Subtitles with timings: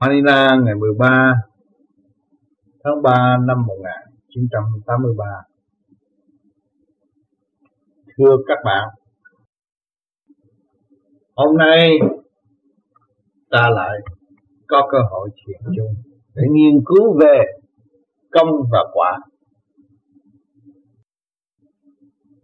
[0.00, 1.32] Manila ngày 13
[2.84, 5.24] tháng 3 năm 1983.
[8.16, 8.88] Thưa các bạn,
[11.36, 11.90] hôm nay
[13.50, 13.98] ta lại
[14.66, 15.94] có cơ hội thiền chung
[16.34, 17.42] để nghiên cứu về
[18.30, 19.18] công và quả.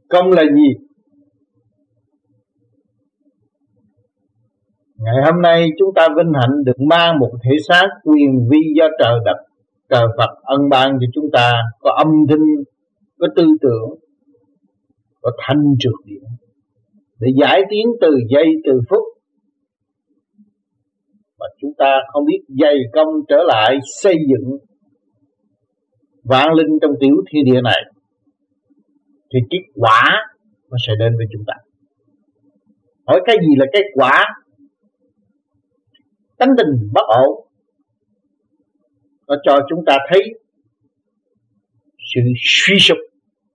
[0.08, 0.86] Công là gì?
[4.98, 8.84] Ngày hôm nay chúng ta vinh hạnh được mang một thể xác quyền vi do
[8.98, 9.36] trời đặt
[9.88, 12.46] trời Phật ân ban cho chúng ta có âm thanh,
[13.18, 13.98] có tư tưởng,
[15.22, 16.22] có thanh trượt điểm
[17.20, 19.02] để giải tiến từ giây từ phút
[21.38, 24.58] mà chúng ta không biết dày công trở lại xây dựng
[26.24, 27.82] vạn linh trong tiểu thiên địa này
[29.32, 30.02] thì kết quả
[30.70, 31.54] nó sẽ đến với chúng ta.
[33.06, 34.24] Hỏi cái gì là cái quả?
[36.38, 37.48] Tánh tình bất ổn.
[39.26, 40.22] Nó cho chúng ta thấy
[42.14, 42.98] sự suy sụp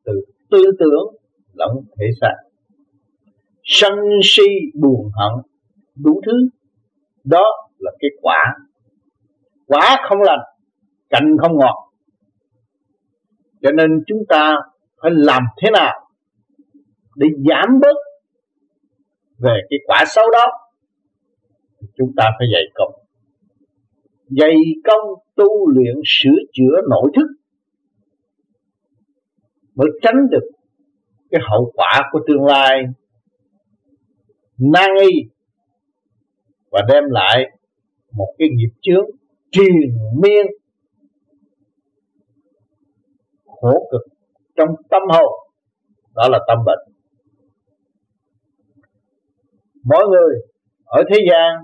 [0.05, 0.13] từ
[0.51, 1.15] tư tưởng
[1.53, 2.35] lẫn thể xác.
[3.63, 3.91] Sân
[4.23, 4.43] si
[4.81, 5.43] buồn hận,
[5.95, 6.31] đủ thứ.
[7.23, 7.43] Đó
[7.77, 8.55] là cái quả.
[9.67, 10.39] Quả không lành,
[11.09, 11.91] cạnh không ngọt.
[13.61, 14.55] Cho nên chúng ta
[15.01, 16.07] phải làm thế nào
[17.15, 17.95] để giảm bớt
[19.37, 20.45] về cái quả xấu đó?
[21.97, 22.93] Chúng ta phải dạy công.
[24.29, 27.27] Dày công tu luyện sửa chữa nội thức
[29.75, 30.49] mới tránh được
[31.29, 32.83] cái hậu quả của tương lai
[34.57, 35.09] nan y
[36.71, 37.43] và đem lại
[38.11, 39.05] một cái nghiệp chướng
[39.51, 40.45] triền miên,
[43.45, 44.01] khổ cực
[44.55, 45.49] trong tâm hồn.
[46.15, 46.95] Đó là tâm bệnh.
[49.83, 50.35] Mỗi người
[50.85, 51.63] ở thế gian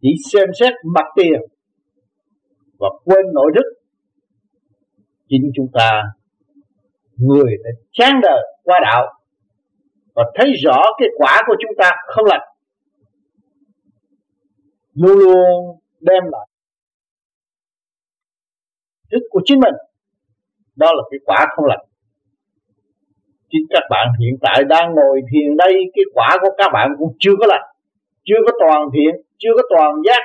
[0.00, 1.40] chỉ xem xét mặt tiền
[2.78, 3.72] và quên nội đức.
[5.28, 6.02] Chính chúng ta,
[7.16, 9.12] người đã chán đời qua đạo
[10.14, 12.48] và thấy rõ cái quả của chúng ta không lành,
[14.94, 16.48] luôn luôn đem lại
[19.10, 19.74] đức của chính mình.
[20.76, 21.86] Đó là cái quả không lành.
[23.50, 27.16] Chính các bạn hiện tại đang ngồi thiền đây cái quả của các bạn cũng
[27.18, 27.75] chưa có lành
[28.26, 30.22] chưa có toàn thiện, chưa có toàn giác.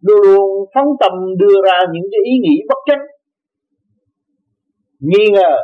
[0.00, 3.04] Luôn luôn phóng tâm đưa ra những cái ý nghĩ bất chánh.
[4.98, 5.56] Nghi ngờ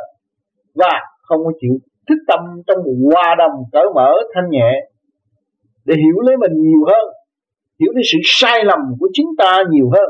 [0.73, 0.91] và
[1.21, 1.71] không có chịu
[2.09, 4.71] thức tâm trong một hòa đồng cởi mở thanh nhẹ
[5.85, 7.07] để hiểu lấy mình nhiều hơn,
[7.79, 10.09] hiểu lấy sự sai lầm của chính ta nhiều hơn,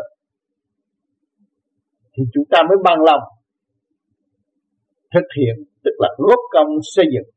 [2.18, 3.22] thì chúng ta mới bằng lòng
[5.14, 7.30] thực hiện, tức là góp công xây dựng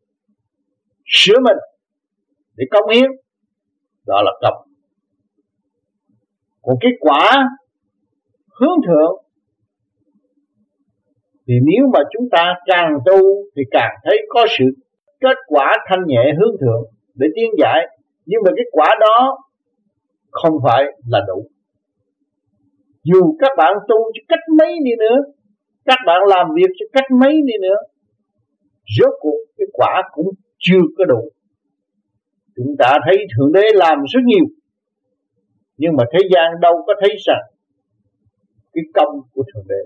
[1.07, 1.57] sửa mình
[2.59, 3.11] để công hiến.
[4.07, 4.69] Đó là công
[6.69, 7.49] còn kết quả
[8.61, 9.25] hướng thượng.
[11.47, 13.19] Thì nếu mà chúng ta càng tu
[13.57, 14.65] thì càng thấy có sự
[15.21, 16.83] kết quả thanh nhẹ hướng thượng
[17.15, 17.87] để tiến giải.
[18.27, 19.39] Nhưng mà kết quả đó
[20.31, 21.47] không phải là đủ.
[23.03, 25.17] Dù các bạn tu cho cách mấy đi nữa,
[25.85, 27.77] các bạn làm việc cho cách mấy đi nữa,
[28.99, 30.27] rốt cuộc cái quả cũng
[30.59, 31.31] chưa có đủ
[32.59, 34.45] chúng ta thấy thượng đế làm rất nhiều,
[35.77, 37.43] nhưng mà thế gian đâu có thấy rằng
[38.73, 39.83] cái công của thượng đế.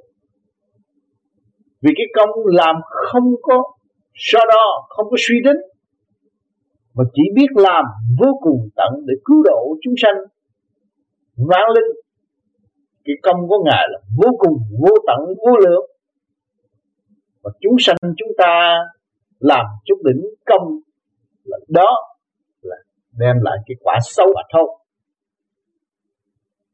[1.81, 3.63] Vì cái công làm không có,
[4.15, 5.57] so đo không có suy tính,
[6.95, 7.85] mà chỉ biết làm
[8.21, 10.15] vô cùng tận để cứu độ chúng sanh
[11.37, 11.97] vạn linh
[13.05, 15.91] cái công của ngài là vô cùng, vô tận, vô lượng.
[17.43, 18.79] Và chúng sanh chúng ta
[19.39, 20.79] làm chút đỉnh công
[21.45, 22.12] là đó
[23.19, 24.79] đem lại cái quả xấu mà thôi.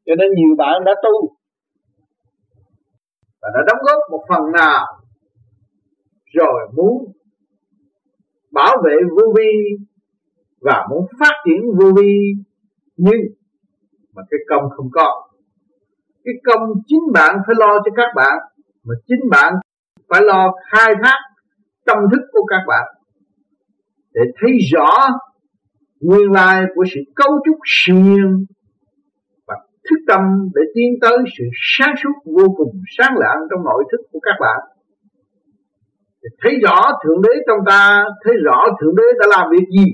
[0.05, 1.35] Cho nên nhiều bạn đã tu
[3.41, 4.85] và đã đóng góp một phần nào
[6.33, 7.13] rồi muốn
[8.51, 9.51] bảo vệ vô vi
[10.61, 12.33] và muốn phát triển vô vi,
[12.97, 13.21] nhưng
[14.13, 15.27] mà cái công không có.
[16.23, 18.37] Cái công chính bạn phải lo cho các bạn,
[18.83, 19.53] mà chính bạn
[20.09, 21.17] phải lo khai thác
[21.85, 22.95] tâm thức của các bạn
[24.13, 25.07] để thấy rõ
[26.01, 28.45] nguyên lai của sự cấu trúc siêu nhiên
[29.47, 29.55] và
[29.89, 30.21] thức tâm
[30.55, 31.43] để tiến tới sự
[31.77, 34.59] sáng suốt vô cùng sáng lạng trong nội thức của các bạn.
[36.23, 39.85] Để thấy rõ thượng đế trong ta, thấy rõ thượng đế đã làm việc gì?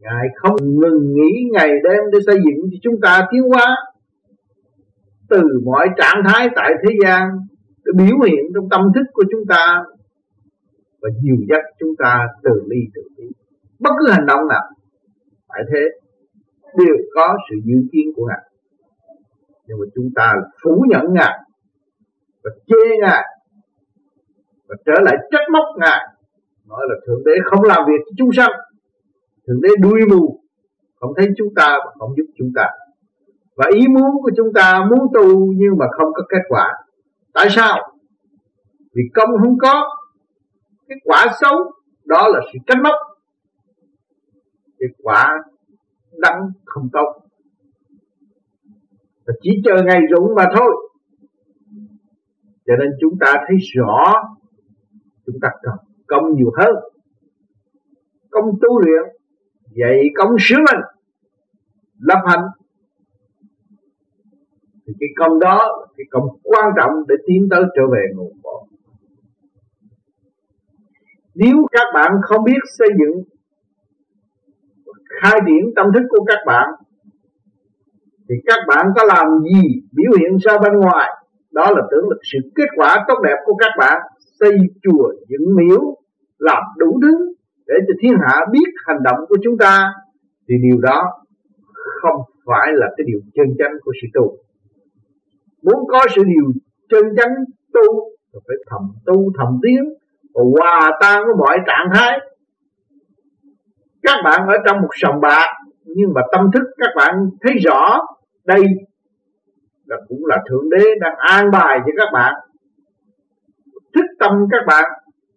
[0.00, 3.76] Ngài không ngừng nghỉ ngày đêm để xây dựng cho chúng ta tiến hóa
[5.28, 7.28] từ mọi trạng thái tại thế gian
[7.84, 9.84] để biểu hiện trong tâm thức của chúng ta
[11.02, 13.28] và dìu dắt chúng ta từ ly từ bi
[13.78, 14.62] bất cứ hành động nào,
[15.48, 15.80] phải tại thế,
[16.78, 18.42] đều có sự dự kiến của ngài.
[19.66, 21.38] Nhưng mà chúng ta phủ nhận ngài,
[22.44, 23.24] và chê ngài,
[24.68, 26.00] và trở lại trách móc ngài.
[26.68, 28.50] Nói là thượng đế không làm việc cho chúng sanh,
[29.46, 30.40] thượng đế đuôi mù,
[31.00, 32.66] không thấy chúng ta và không giúp chúng ta.
[33.56, 36.72] Và ý muốn của chúng ta muốn tu nhưng mà không có kết quả.
[37.34, 37.92] Tại sao?
[38.94, 39.97] Vì công không có
[40.88, 41.72] cái quả xấu,
[42.04, 42.94] đó là sự trách móc.
[44.78, 45.38] Cái quả
[46.12, 47.22] đắng không tốt.
[49.26, 50.90] Và chỉ chờ ngày rụng mà thôi.
[52.66, 54.12] Cho nên chúng ta thấy rõ,
[55.26, 55.74] chúng ta cần
[56.06, 56.74] công nhiều hơn.
[58.30, 59.16] Công tu luyện,
[59.70, 60.80] dạy công sứ mình
[61.98, 62.44] lập hành
[64.86, 68.47] thì cái công đó cái công quan trọng để tiến tới trở về nguồn cội
[71.40, 73.24] nếu các bạn không biết xây dựng
[75.20, 76.68] khai triển tâm thức của các bạn,
[78.28, 79.62] thì các bạn có làm gì,
[79.92, 81.10] biểu hiện ra bên ngoài,
[81.52, 83.98] đó là tưởng là sự kết quả tốt đẹp của các bạn.
[84.40, 84.52] Xây
[84.82, 85.96] chùa dựng miếu,
[86.38, 87.34] làm đủ thứ
[87.66, 89.92] để cho thiên hạ biết hành động của chúng ta,
[90.48, 91.12] thì điều đó
[92.02, 94.36] không phải là cái điều chân chánh của sự tu.
[95.62, 96.52] Muốn có sự điều
[96.88, 97.34] chân chánh
[97.72, 99.94] tu phải thầm tu thầm tiến
[100.38, 102.18] và hòa tan với mọi trạng thái.
[104.02, 105.46] Các bạn ở trong một sòng bạc,
[105.84, 107.98] nhưng mà tâm thức các bạn thấy rõ
[108.44, 108.62] đây
[109.84, 112.34] là cũng là thượng đế đang an bài cho các bạn.
[113.94, 114.84] Thức tâm các bạn,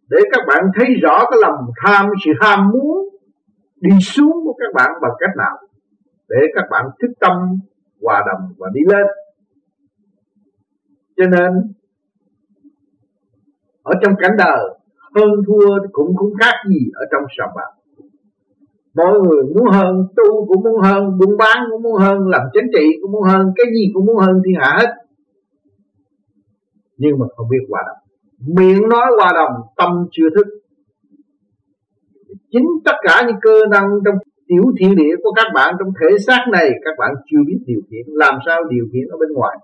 [0.10, 3.10] để các bạn thấy rõ cái lòng tham, sự ham muốn
[3.76, 5.58] đi xuống của các bạn bằng cách nào?
[6.30, 7.38] Để các bạn thức tâm,
[8.02, 9.08] hòa đồng và đi lên.
[11.18, 11.74] Cho nên,
[13.84, 14.81] ở trong cảnh đời
[15.16, 17.72] hơn thua cũng không khác gì ở trong sòng bạc.
[18.96, 22.66] Mọi người muốn hơn, tu cũng muốn hơn, buôn bán cũng muốn hơn, làm chính
[22.74, 24.90] trị cũng muốn hơn, cái gì cũng muốn hơn thiên hạ hết.
[26.98, 27.98] Nhưng mà không biết hòa đồng.
[28.56, 30.48] Miệng nói hòa đồng, tâm chưa thức.
[32.52, 34.16] Chính tất cả những cơ năng trong
[34.48, 37.82] tiểu thiên địa của các bạn, trong thể xác này, các bạn chưa biết điều
[37.92, 38.06] khiển.
[38.08, 39.58] Làm sao điều khiển ở bên ngoài?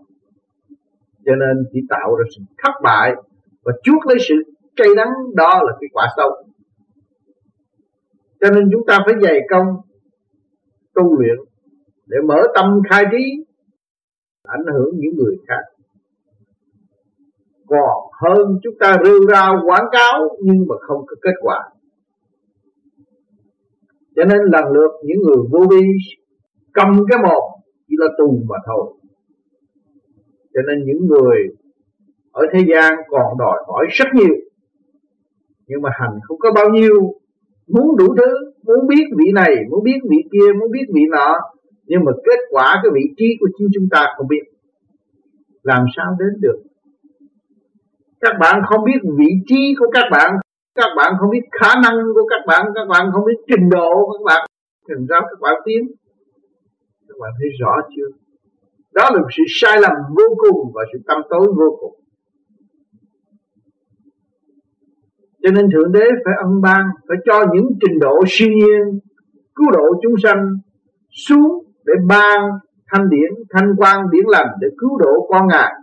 [1.26, 3.16] Cho nên chỉ tạo ra sự thất bại
[3.64, 4.36] và chuốc lấy sự
[4.77, 6.47] cay đắng đó là cái quả sâu
[8.41, 9.65] cho nên chúng ta phải dày công,
[10.94, 11.38] tu luyện
[12.06, 13.45] để mở tâm khai trí,
[14.44, 15.62] ảnh hưởng những người khác.
[17.68, 21.69] Còn hơn chúng ta rêu rao quảng cáo nhưng mà không có kết quả.
[24.15, 25.88] Cho nên lần lượt những người vô vi
[26.74, 28.94] cầm cái một chỉ là tù mà thôi.
[30.53, 31.38] Cho nên những người
[32.31, 34.35] ở thế gian còn đòi hỏi rất nhiều
[35.68, 36.96] nhưng mà hành không có bao nhiêu.
[37.68, 38.31] Muốn đủ thứ,
[38.66, 41.36] muốn biết vị này, muốn biết vị kia, muốn biết vị nọ.
[41.86, 44.44] Nhưng mà kết quả cái vị trí của chính chúng ta không biết.
[45.64, 46.60] Làm sao đến được?
[48.22, 50.31] Các bạn không biết vị trí của các bạn.
[50.75, 52.68] Các bạn không biết khả năng của các bạn.
[52.75, 54.48] Các bạn không biết trình độ của các bạn.
[54.90, 55.81] Thành ra các bạn tiến.
[57.08, 58.10] Các bạn thấy rõ chưa?
[58.94, 61.96] Đó là một sự sai lầm vô cùng và sự tâm tối vô cùng.
[65.48, 69.00] Cho nên thượng đế phải ân ban, phải cho những trình độ siêu nhiên,
[69.56, 70.44] cứu độ chúng sanh
[71.12, 72.39] xuống để ban
[72.92, 75.74] thanh điển, thanh quan điển lành để cứu độ con ngài.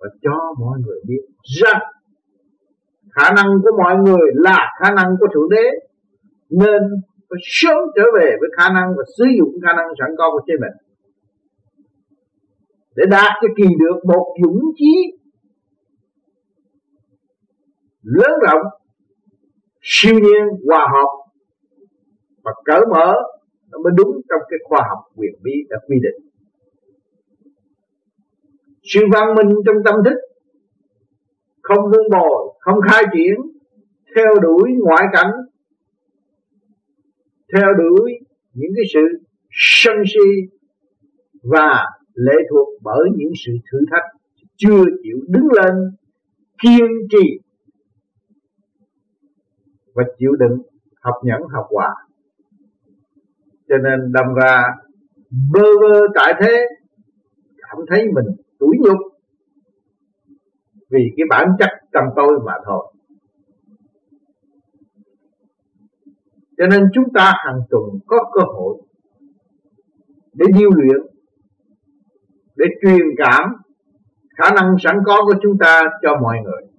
[0.00, 1.20] Và cho mọi người biết
[1.60, 1.82] rằng
[3.10, 5.70] khả năng của mọi người là khả năng của thượng đế,
[6.50, 6.82] nên
[7.30, 10.40] phải sớm trở về với khả năng và sử dụng khả năng sẵn có của
[10.46, 10.76] chính mình.
[12.96, 15.18] Để đạt cho kỳ được một dũng chí
[18.02, 18.62] lớn rộng
[19.88, 21.10] siêu nhiên, hòa hợp
[22.42, 23.14] và cởi mở,
[23.70, 26.30] nó mới đúng trong cái khoa học quyền bí đã quy định.
[28.82, 30.18] Sự văn minh trong tâm thức
[31.62, 33.34] không vun bồi không khai triển,
[34.16, 35.32] theo đuổi ngoại cảnh,
[37.54, 38.12] theo đuổi
[38.54, 39.00] những cái sự
[39.50, 40.30] sân si
[41.42, 44.04] và lệ thuộc bởi những sự thử thách
[44.56, 45.74] chưa chịu đứng lên,
[46.62, 47.45] kiên trì
[49.96, 50.62] và chịu đựng
[51.00, 52.06] học nhẫn, học hòa
[53.68, 54.62] cho nên đâm ra,
[55.52, 56.66] bơ vơ tại thế,
[57.58, 58.26] cảm thấy mình
[58.58, 58.98] tủi nhục.
[60.90, 62.92] Vì cái bản chất trong tôi mà thôi.
[66.58, 68.78] Cho nên chúng ta hàng tuần có cơ hội
[70.32, 71.06] để điêu luyện,
[72.56, 73.52] để truyền cảm.
[74.36, 76.75] Khả năng sẵn có của chúng ta cho mọi người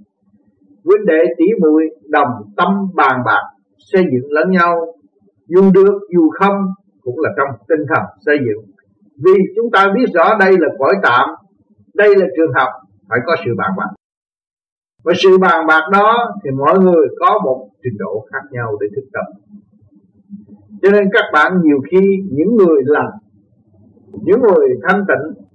[0.88, 3.42] huynh đệ tỷ muội đồng tâm bàn bạc,
[3.78, 4.74] xây dựng lẫn nhau.
[5.48, 6.56] Dù được, dù không
[7.02, 8.66] cũng là trong tinh thần xây dựng.
[9.24, 11.30] Vì chúng ta biết rõ đây là cõi tạm,
[11.94, 12.70] đây là trường học,
[13.10, 13.92] phải có sự bàn bạc.
[15.04, 18.88] Và sự bàn bạc đó thì mọi người có một trình độ khác nhau để
[18.96, 19.26] thực tập.
[20.82, 23.12] Cho nên các bạn nhiều khi, những người lành,
[24.12, 25.46] những người thanh tịnh,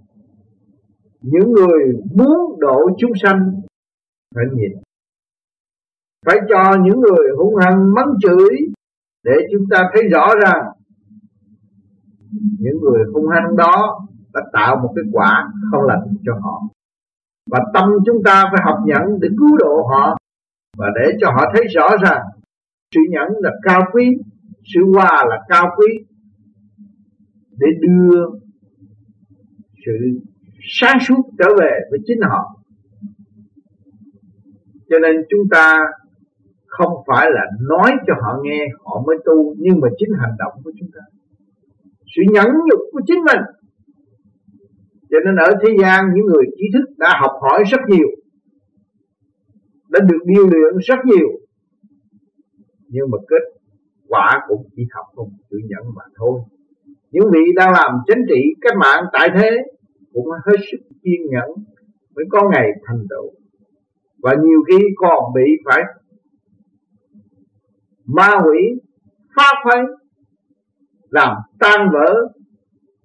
[1.23, 3.61] những người muốn độ chúng sanh
[4.35, 4.73] phải nhìn
[6.26, 8.59] phải cho những người hung hăng mắng chửi
[9.25, 10.64] để chúng ta thấy rõ ràng
[12.59, 16.62] những người hung hăng đó đã tạo một cái quả không lành cho họ.
[17.50, 20.17] Và tâm chúng ta phải học nhẫn để cứu độ họ
[20.76, 22.23] và để cho họ thấy rõ ràng
[22.95, 24.17] sự nhẫn là cao quý,
[24.75, 25.87] sự hòa là cao quý
[27.59, 28.25] để đưa
[29.87, 29.93] sự
[30.81, 32.57] sáng suốt trở về với chính họ.
[34.91, 35.79] Cho nên chúng ta
[36.76, 40.52] không phải là nói cho họ nghe, họ mới tu, nhưng mà chính hành động
[40.64, 41.00] của chúng ta.
[42.17, 43.43] Sự nhẫn nhục của chính mình.
[45.11, 48.09] Cho nên ở thế gian, những người trí thức đã học hỏi rất nhiều,
[49.88, 51.29] đã được điều luyện rất nhiều.
[52.88, 53.45] Nhưng mà kết
[54.09, 56.41] quả cũng chỉ học không chịu nhận mà thôi.
[57.11, 59.50] Những vị đang làm chính trị cách mạng tại thế
[60.12, 61.64] cũng hết sức kiên nhẫn,
[62.14, 63.31] mới có ngày thành tựu.
[64.23, 65.83] Và nhiều khi còn bị phải
[68.06, 68.80] ma quỷ,
[69.37, 69.82] phá phái,
[71.11, 72.28] làm tan vỡ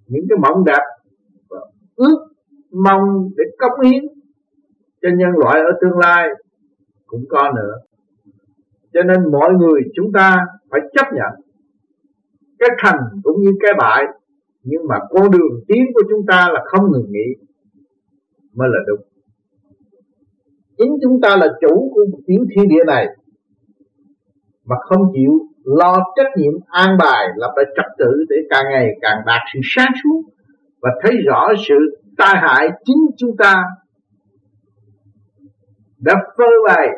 [0.06, 0.82] những cái mộng đẹp
[1.48, 1.60] và
[1.96, 2.28] ước
[2.70, 4.04] mong để cống hiến
[5.02, 6.28] cho nhân loại ở tương lai
[7.06, 7.74] cũng có nữa.
[8.92, 11.44] Cho nên mọi người chúng ta phải chấp nhận
[12.58, 14.04] cái thành cũng như cái bại,
[14.62, 17.46] nhưng mà con đường tiến của chúng ta là không ngừng nghỉ
[18.54, 19.00] mới là đúng.
[20.78, 23.06] Chính chúng ta là chủ của tiểu thiên địa này
[24.68, 25.32] mà không chịu
[25.64, 29.60] lo trách nhiệm an bài lập lại trật tự để càng ngày càng đạt sự
[29.62, 30.22] sáng suốt
[30.80, 31.74] và thấy rõ sự
[32.18, 33.64] tai hại chính chúng ta
[35.98, 36.88] đã phơi bày.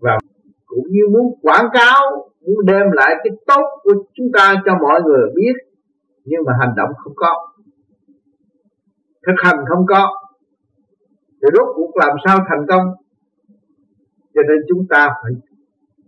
[0.00, 0.18] Và
[0.66, 2.00] cũng như muốn quảng cáo,
[2.40, 5.52] muốn đem lại cái tốt của chúng ta cho mọi người biết,
[6.24, 7.48] nhưng mà hành động không có,
[9.26, 10.14] thực hành không có.
[11.42, 13.05] Thì rốt cuộc làm sao thành công?
[14.36, 15.32] Cho nên chúng ta phải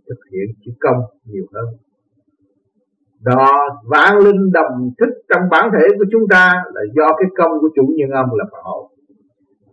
[0.09, 1.65] thực hiện chữ công nhiều hơn.
[3.21, 3.51] Đó,
[3.85, 7.69] vạn linh đồng thích trong bản thể của chúng ta là do cái công của
[7.75, 8.89] chủ nhân âm là bảo.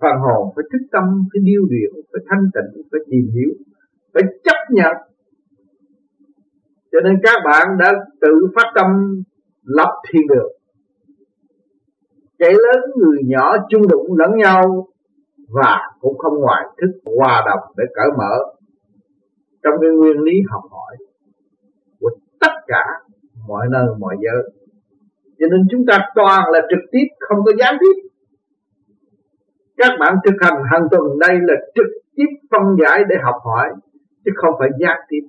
[0.00, 3.50] phần hồn phải thức tâm, phải điêu luyện, phải thanh tịnh, phải tìm hiểu,
[4.14, 4.92] phải chấp nhận.
[6.92, 8.86] Cho nên các bạn đã tự phát tâm
[9.62, 10.52] lập thiên đường.
[12.38, 14.88] Kẻ lớn, người nhỏ chung đụng lẫn nhau
[15.48, 18.34] và cũng không ngoài thức hòa đồng để cởi mở.
[19.62, 20.96] Trong cái nguyên lý học hỏi
[22.00, 22.10] của
[22.40, 22.84] tất cả
[23.48, 24.52] mọi nơi, mọi giới,
[25.38, 28.08] cho nên chúng ta toàn là trực tiếp, không có gián tiếp.
[29.76, 31.86] Các bạn thực hành hàng tuần đây là trực
[32.16, 33.68] tiếp phân giải để học hỏi,
[34.24, 35.20] chứ không phải gián tiếp.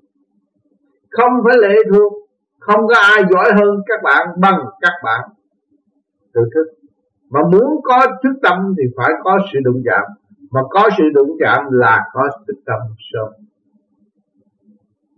[1.11, 2.13] Không phải lệ thuộc,
[2.59, 5.29] không có ai giỏi hơn các bạn bằng các bạn.
[6.33, 6.76] Tự thức
[7.29, 10.03] mà muốn có thức tâm thì phải có sự đụng chạm.
[10.51, 12.79] Mà có sự đụng chạm là có thức tâm
[13.11, 13.45] sớm.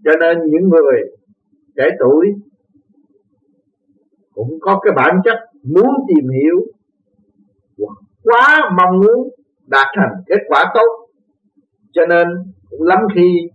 [0.03, 1.01] Cho nên những người
[1.75, 2.25] trẻ tuổi
[4.33, 6.65] cũng có cái bản chất muốn tìm hiểu
[8.23, 9.29] quá mong muốn
[9.67, 11.07] đạt thành kết quả tốt.
[11.91, 12.27] Cho nên
[12.69, 13.49] cũng lắm khi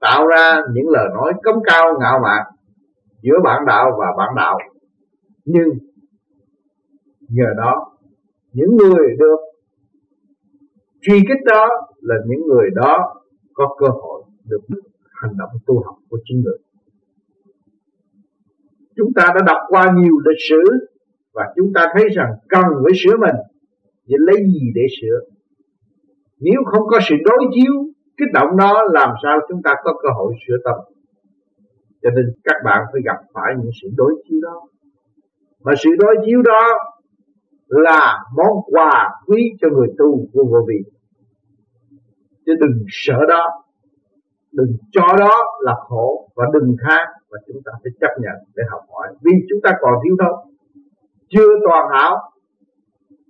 [0.00, 2.46] tạo ra những lời nói cống cao ngạo mạn
[3.22, 4.58] giữa bạn đạo và bạn đạo.
[5.44, 5.68] Nhưng
[7.36, 7.72] nhờ đó,
[8.52, 9.40] những người được
[11.00, 11.68] truy kích đó
[12.00, 13.14] là những người đó
[13.52, 14.60] có cơ hội được
[15.22, 16.58] hành động tu học của chính người.
[18.96, 20.62] Chúng ta đã đọc qua nhiều lịch sử
[21.34, 23.36] và chúng ta thấy rằng cần phải sửa mình
[24.08, 25.18] vậy lấy gì để sửa.
[26.40, 27.74] Nếu không có sự đối chiếu,
[28.16, 30.74] kích động đó làm sao chúng ta có cơ hội sửa tâm?
[32.02, 34.68] Cho nên các bạn phải gặp phải những sự đối chiếu đó.
[35.64, 36.93] Mà sự đối chiếu đó
[37.82, 40.90] là món quà quý cho người tu của vô vị,
[42.46, 43.46] chứ đừng sợ đó.
[44.52, 48.62] Đừng cho đó là khổ và đừng than và chúng ta phải chấp nhận để
[48.70, 49.08] học hỏi.
[49.22, 50.54] Vì chúng ta còn thiếu thốn
[51.28, 52.16] chưa toàn hảo.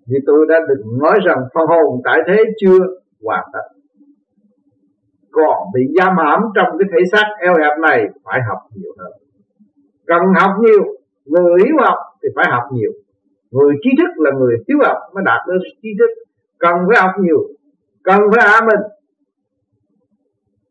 [0.07, 2.79] Vì tôi đã đừng nói rằng phần hồn tại thế chưa
[3.25, 3.67] hoàn tất.
[5.31, 9.13] Còn bị giam hãm trong cái thể xác eo hẹp này phải học nhiều hơn.
[10.07, 10.83] Cần học nhiều
[11.25, 12.93] người hiểu học thì phải học nhiều
[13.55, 16.11] người trí thức là người thiếu học mới đạt được trí thức.
[16.59, 17.41] Cần phải học nhiều,
[18.03, 18.83] cần phải hạ mình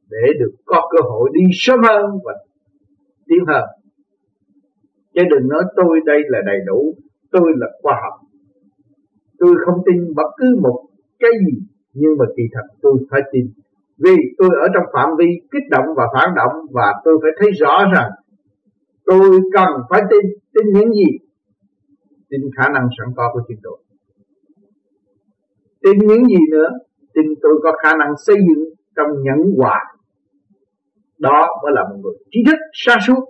[0.10, 2.34] để được có cơ hội đi sớm hơn và
[3.28, 3.64] tiến hơn.
[5.14, 6.96] Chứ đừng nói tôi đây là đầy đủ,
[7.32, 8.20] tôi là khoa học.
[9.40, 10.86] Tôi không tin bất cứ một
[11.20, 11.60] cái gì,
[11.94, 13.46] nhưng mà kỳ thật tôi phải tin.
[13.98, 17.52] Vì tôi ở trong phạm vi kích động và phản động và tôi phải thấy
[17.52, 18.12] rõ rằng
[19.06, 21.18] tôi cần phải tin tin những gì
[22.34, 23.78] tin khả năng sẵn có của chính tôi
[25.84, 26.70] tin những gì nữa
[27.14, 28.64] tin tôi có khả năng xây dựng
[28.96, 29.80] trong nhẫn hòa.
[31.20, 33.30] Đó mới là một người trí thức xa suốt.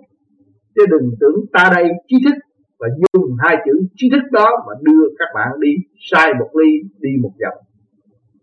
[0.74, 2.38] Chứ đừng tưởng ta đây trí thức
[2.78, 5.70] và dùng hai chữ trí thức đó mà đưa các bạn đi
[6.10, 7.52] sai một ly, đi một dặm.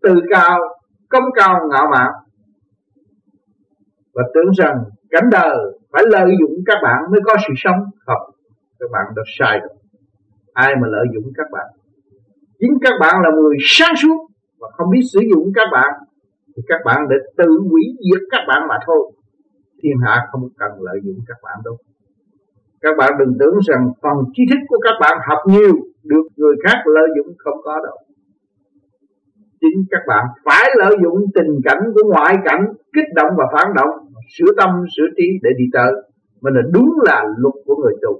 [0.01, 0.59] Từ cao
[1.09, 2.11] công cao, ngạo mạn.
[4.13, 4.75] Và tưởng rằng
[5.09, 5.57] cảnh đời
[5.91, 7.77] phải lợi dụng các bạn mới có sự sống.
[8.05, 8.35] Không,
[8.79, 9.80] các bạn đã sai rồi
[10.53, 11.67] ai mà lợi dụng các bạn?
[12.59, 14.17] Chính các bạn là người sáng suốt
[14.59, 15.93] và không biết sử dụng các bạn,
[16.55, 19.11] thì các bạn để tự hủy diệt các bạn mà thôi.
[19.83, 21.77] Thiên hạ không cần lợi dụng các bạn đâu.
[22.81, 26.55] Các bạn đừng tưởng rằng phần trí thức của các bạn học nhiều, được người
[26.63, 27.97] khác lợi dụng không có đâu.
[29.61, 33.73] Chính các bạn phải lợi dụng tình cảnh của ngoại cảnh kích động và phản
[33.75, 33.89] động,
[34.37, 35.91] sửa tâm, sửa trí để đi tới
[36.41, 38.19] mình là đúng là luật của người tu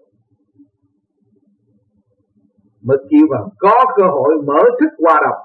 [2.84, 5.38] mới kêu bằng có cơ hội mở thức qua đọc.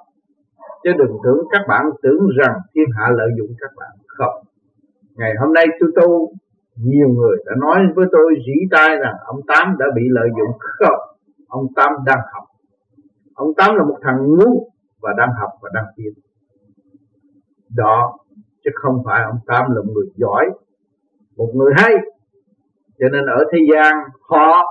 [0.85, 3.91] Chứ đừng tưởng các bạn tưởng rằng thiên hạ lợi dụng các bạn.
[4.07, 4.45] Không.
[5.17, 6.33] Ngày hôm nay tôi tu,
[6.77, 10.59] nhiều người đã nói với tôi dĩ tai rằng ông tám đã bị lợi dụng.
[10.59, 11.17] Không.
[11.49, 12.45] Ông tám đang học.
[13.35, 16.13] Ông tám là một thằng ngu và đang học và đang tiến.
[17.77, 18.19] Đó,
[18.65, 20.51] chứ không phải ông tám là một người giỏi,
[21.37, 21.93] một người hay.
[22.99, 24.63] Cho nên ở thế gian họ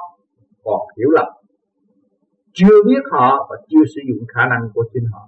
[0.63, 1.27] còn hiểu lầm
[2.55, 5.21] chưa biết họ và chưa sử dụng khả năng của chính họ.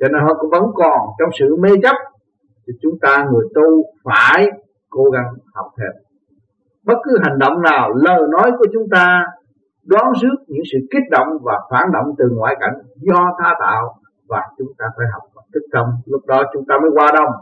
[0.00, 1.96] Cho nên họ cũng vẫn còn trong sự mê chấp,
[2.66, 4.46] thì chúng ta người tu phải
[4.90, 6.02] cố gắng học thêm.
[6.84, 9.24] Bất cứ hành động nào, lời nói của chúng ta
[9.84, 13.94] đoán trước những sự kích động và phản động từ ngoại cảnh do tha tạo
[14.28, 15.86] và chúng ta phải học và thức tâm.
[16.06, 17.32] Lúc đó chúng ta mới qua đông.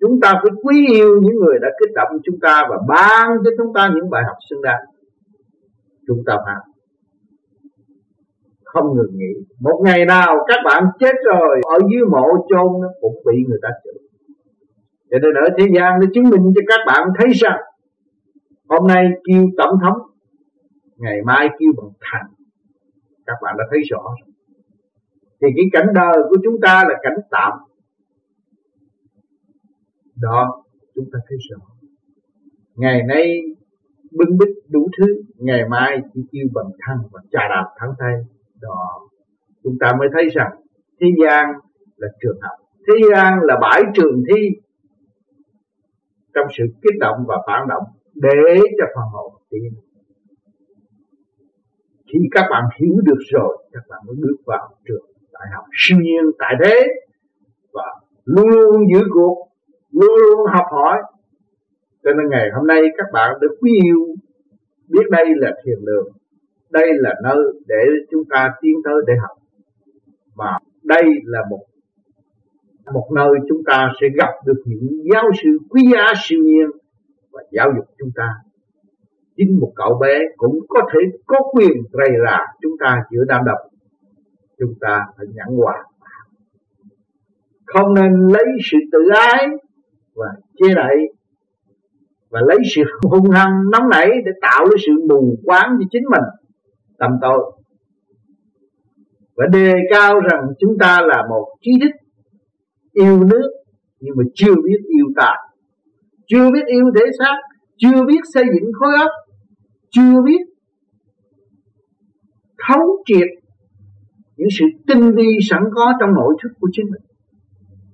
[0.00, 3.50] Chúng ta phải quý yêu những người đã kích động chúng ta và ban cho
[3.58, 4.84] chúng ta những bài học xứng đáng.
[6.06, 6.54] Chúng ta phải
[8.72, 9.32] không ngừng nghỉ.
[9.60, 13.58] Một ngày nào các bạn chết rồi, ở dưới mộ chôn nó cũng bị người
[13.62, 14.02] ta chửi.
[15.10, 17.60] Cho nên ở thế gian nó chứng minh cho các bạn thấy rằng,
[18.68, 19.98] hôm nay kêu tổng thống,
[20.96, 22.30] ngày mai kêu bằng thành
[23.30, 24.14] các bạn đã thấy rõ
[25.40, 27.52] thì cái cảnh đời của chúng ta là cảnh tạm.
[30.16, 30.62] Đó,
[30.94, 31.66] chúng ta thấy rõ.
[32.74, 33.40] Ngày nay
[34.18, 38.14] bưng bít đủ thứ, ngày mai chỉ kêu bằng thân và trà đạp thắng tay
[38.60, 39.08] đó.
[39.62, 40.52] Chúng ta mới thấy rằng
[41.00, 41.46] thế gian
[41.96, 42.58] là trường học.
[42.86, 44.40] Thế gian là bãi trường thi
[46.34, 47.82] trong sự kích động và phản động
[48.14, 49.72] để cho phần hồn tiến.
[52.12, 55.98] Khi các bạn hiểu được rồi, các bạn mới bước vào trường đại học siêu
[55.98, 56.88] nhiên tại thế
[57.72, 57.84] và
[58.24, 59.48] luôn luôn giữ cuộc,
[59.92, 61.02] luôn luôn học hỏi.
[62.02, 64.14] Cho nên ngày hôm nay các bạn được quý yêu,
[64.88, 66.08] biết đây là thiền đường
[66.70, 69.38] đây là nơi để chúng ta tiến tới để học.
[70.34, 71.60] Và đây là một
[72.92, 76.66] một nơi chúng ta sẽ gặp được những giáo sư quý giá siêu nhiên
[77.32, 78.28] và giáo dục chúng ta.
[79.36, 83.44] Chính một cậu bé cũng có thể có quyền rầy rà chúng ta giữa đám
[83.44, 83.72] đông.
[84.58, 85.74] Chúng ta phải nhẫn hòa.
[87.66, 89.46] Không nên lấy sự tự ái
[90.14, 90.96] và che đậy
[92.30, 96.04] và lấy sự hung hăng nóng nảy để tạo ra sự mù quáng cho chính
[96.10, 96.39] mình
[97.00, 97.52] tâm tôi.
[99.36, 101.90] Và đề cao rằng chúng ta là một trí thức
[102.92, 103.50] yêu nước,
[104.00, 105.34] nhưng mà chưa biết yêu ta
[106.30, 107.36] chưa biết yêu thể xác,
[107.76, 109.10] chưa biết xây dựng khối óc,
[109.90, 110.42] chưa biết
[112.68, 113.28] thấu triệt
[114.36, 117.02] những sự tinh vi sẵn có trong nội thức của chính mình.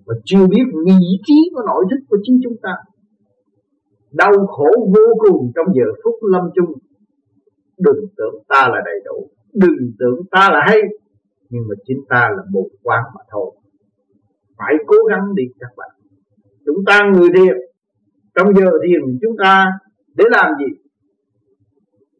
[0.06, 2.74] Và chưa biết vị trí của nội thức của chính chúng ta.
[4.12, 6.72] Đau khổ vô cùng trong giờ phút lâm chung
[7.78, 9.30] đừng tưởng ta là đầy đủ.
[9.52, 10.80] Đừng tưởng ta là hay.
[11.48, 13.56] Nhưng mà chính ta là một quán mà thôi.
[14.58, 15.90] Phải cố gắng đi các bạn.
[16.66, 17.56] Chúng ta người thiền.
[18.34, 19.66] Trong giờ thiền chúng ta
[20.14, 20.76] để làm gì?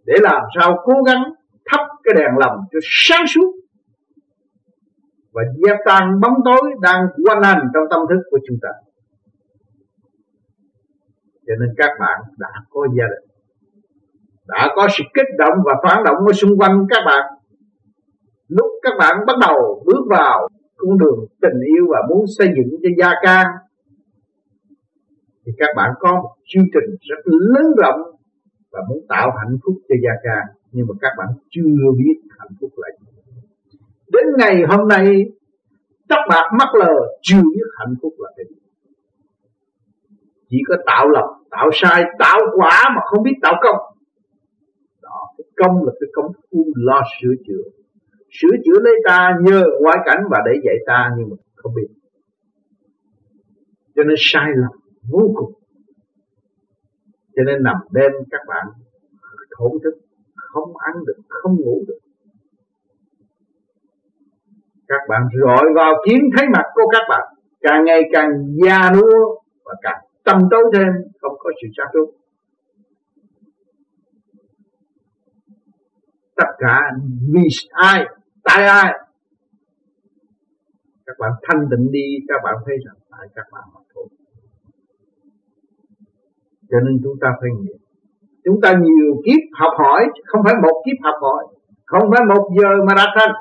[0.05, 1.23] Để làm sao cố gắng
[1.64, 3.53] thắp cái đèn lòng cho sáng suốt.
[5.33, 8.69] Và dẹp tan bóng tối đang quanh hành trong tâm thức của chúng ta.
[11.47, 13.26] Cho nên các bạn đã có gia đình
[14.49, 17.25] đã có sự kích động và phản động ở xung quanh các bạn.
[18.49, 22.81] Lúc các bạn bắt đầu bước vào con đường tình yêu và muốn xây dựng
[22.83, 23.47] cho gia can,
[25.47, 28.01] thì các bạn có một chương trình rất lớn rộng
[28.73, 32.53] và muốn tạo hạnh phúc cho gia can, nhưng mà các bạn chưa biết hạnh
[32.61, 33.39] phúc là gì.
[34.13, 35.25] Đến ngày hôm nay
[36.09, 38.57] tóc bạc mắt lờ chưa biết hạnh phúc là cái gì.
[40.49, 43.96] Chỉ có tạo lập tạo sai, tạo quả mà không biết tạo công
[45.57, 47.71] công là cái công phu lo sửa chữa.
[48.31, 51.88] Sửa chữa lấy ta nhờ ngoại cảnh và để dạy ta nhưng mà không biết.
[53.95, 55.53] Cho nên sai lầm vô cùng.
[57.37, 58.66] Cho nên nằm đêm các bạn
[59.59, 59.95] thổn thức,
[60.37, 61.99] không ăn được, không ngủ được.
[64.88, 68.29] Các bạn rọi vào kiếm thấy mặt của các bạn, càng ngày càng
[68.64, 70.88] già nua và càng tâm tối thêm,
[71.21, 72.26] không có sự sáng suốt.
[76.37, 76.81] Tất cả
[77.35, 78.05] vì ai,
[78.44, 78.92] tại ai.
[81.07, 84.07] Các bạn thanh tịnh đi, các bạn thấy rằng tại các bạn mà thôi.
[86.70, 87.77] Cho nên chúng ta phải nhiều
[88.46, 91.46] chúng ta nhiều kiếp học hỏi không phải một kiếp học hỏi,
[91.85, 93.35] không phải một giờ mà đạt thành.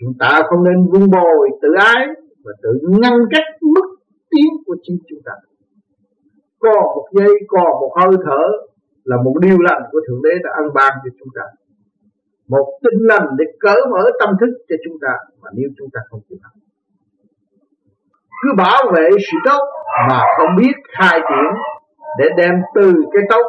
[0.00, 2.06] Chúng ta không nên vun bồi tự ái
[2.44, 3.86] và tự ngăn cách mức
[4.30, 5.32] tiến của chính chúng ta.
[6.58, 8.42] Còn một giây còn một hơi thở
[9.10, 11.44] là một điều lành của thượng đế đã ăn ban cho chúng ta.
[12.48, 16.00] Một tinh lành để cởi mở tâm thức cho chúng ta, mà nếu chúng ta
[16.10, 16.52] không chịu học
[18.40, 19.64] cứ bảo vệ sự tốt
[20.08, 21.62] mà không biết khai triển
[22.18, 23.42] để đem từ cái tốt,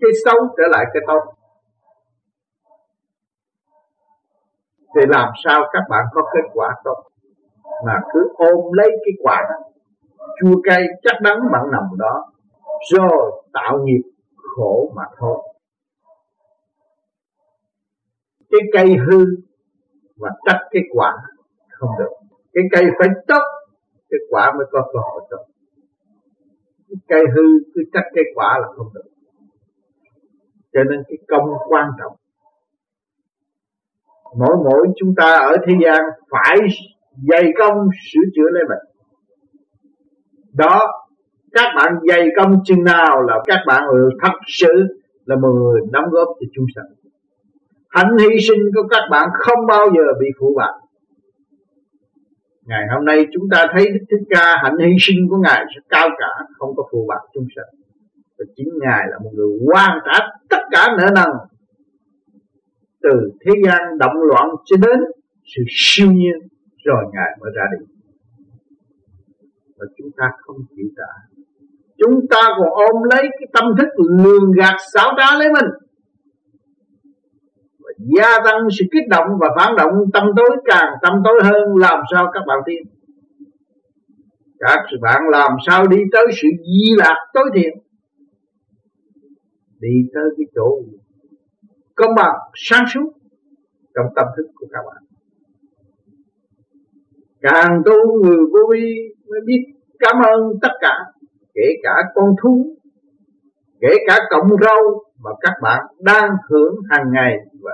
[0.00, 1.20] cái xấu trở lại cái tốt.
[4.94, 6.96] Thì làm sao các bạn có kết quả tốt?
[7.86, 9.42] Mà cứ ôm lấy cái quả
[10.40, 12.24] chua cay chắc đắng bạn nằm đó,
[12.92, 14.02] rồi tạo nghiệp
[14.56, 15.54] khổ mà thôi.
[18.50, 19.24] Cái cây hư
[20.16, 21.12] và trách cái quả
[21.70, 22.10] không được.
[22.52, 23.42] Cái cây phải tốt
[24.10, 25.52] cái quả mới có cơ hội tốt
[26.92, 27.42] cái cây hư
[27.74, 29.04] cứ trách cái quả là không được.
[30.72, 32.16] Cho nên cái công quan trọng.
[34.38, 36.56] Mỗi mỗi chúng ta ở thế gian phải
[37.30, 38.92] dày công sửa chữa lấy mình.
[40.52, 40.80] Đó
[41.52, 43.82] các bạn dày công chừng nào là các bạn
[44.22, 46.84] thật sự là một người đóng góp cho chúng sanh.
[47.88, 50.72] Hạnh hy sinh của các bạn không bao giờ bị phụ bạc.
[52.66, 55.80] Ngày hôm nay chúng ta thấy Đức Thích Ca hạnh hy sinh của Ngài sẽ
[55.88, 57.80] cao cả, Không có phụ bạc chúng sanh.
[58.38, 61.28] Và chính Ngài là một người hoàn trả tất cả nợ nần
[63.02, 65.00] Từ thế gian động loạn cho đến
[65.44, 66.48] sự siêu nhiên
[66.84, 67.86] Rồi Ngài mới ra đi.
[69.76, 71.32] Và chúng ta không chịu trả
[72.04, 73.88] Chúng ta còn ôm lấy cái tâm thức
[74.24, 75.70] lường gạt xảo trá lấy mình.
[77.98, 82.00] Gia tăng sự kích động và phản động, tâm tối càng tâm tối hơn, làm
[82.12, 82.82] sao các bạn tin?
[84.58, 87.78] Các bạn làm sao đi tới sự di lạc tối thiện?
[89.80, 90.80] Đi tới cái chỗ
[91.94, 93.12] công bằng, sáng suốt
[93.94, 95.02] trong tâm thức của các bạn.
[97.40, 98.96] Càng tu người vô vi
[99.30, 99.62] mới biết
[99.98, 100.94] cảm ơn tất cả
[101.54, 102.76] kể cả con thú,
[103.80, 107.36] kể cả cọng rau mà các bạn đang hưởng hàng ngày.
[107.60, 107.72] Và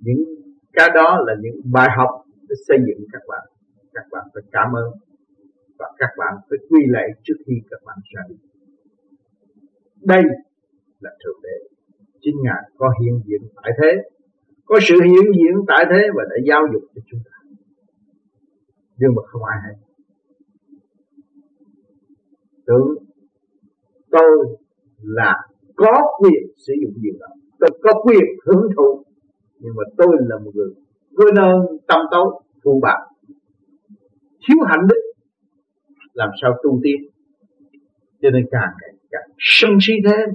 [0.00, 0.24] những
[0.72, 2.10] cái đó là những bài học
[2.48, 3.46] để xây dựng các bạn.
[3.92, 4.90] Các bạn phải cảm ơn
[5.78, 8.34] và các bạn phải quy lệ trước khi các bạn ra đi.
[10.02, 10.22] Đây
[11.00, 11.68] là thượng đế.
[12.20, 14.02] Chính ngài có hiện diện tại thế,
[14.64, 17.36] có sự hiện diện tại thế và đã giáo dục cho chúng ta.
[18.96, 19.83] Nhưng mà không ai hay
[22.66, 22.88] tưởng
[24.10, 24.56] tôi
[25.02, 25.34] là
[25.76, 27.26] có quyền sử dụng điều đó.
[27.60, 29.04] Tôi có quyền hưởng thụ,
[29.58, 30.74] nhưng mà tôi là một người
[31.16, 32.98] cô đơn, tâm tối phụ bạc.
[34.48, 35.00] Thiếu hạnh đức,
[36.12, 37.10] làm sao tu tiên
[38.22, 40.28] cho nên càng ngày càng sân si thêm,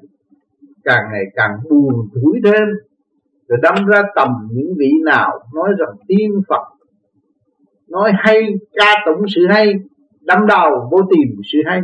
[0.83, 2.67] càng ngày càng buồn thủi thêm,
[3.47, 6.63] rồi đâm ra tầm những vị nào nói rằng tiên Phật,
[7.87, 8.41] nói hay,
[8.73, 9.73] ca tụng sự hay
[10.21, 11.81] đâm đầu vô tìm sự hay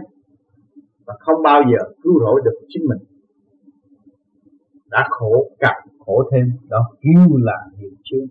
[1.05, 2.99] và không bao giờ cứu rỗi được chính mình.
[4.89, 8.27] Đã khổ, càng khổ thêm, đó kêu là nghiệp chướng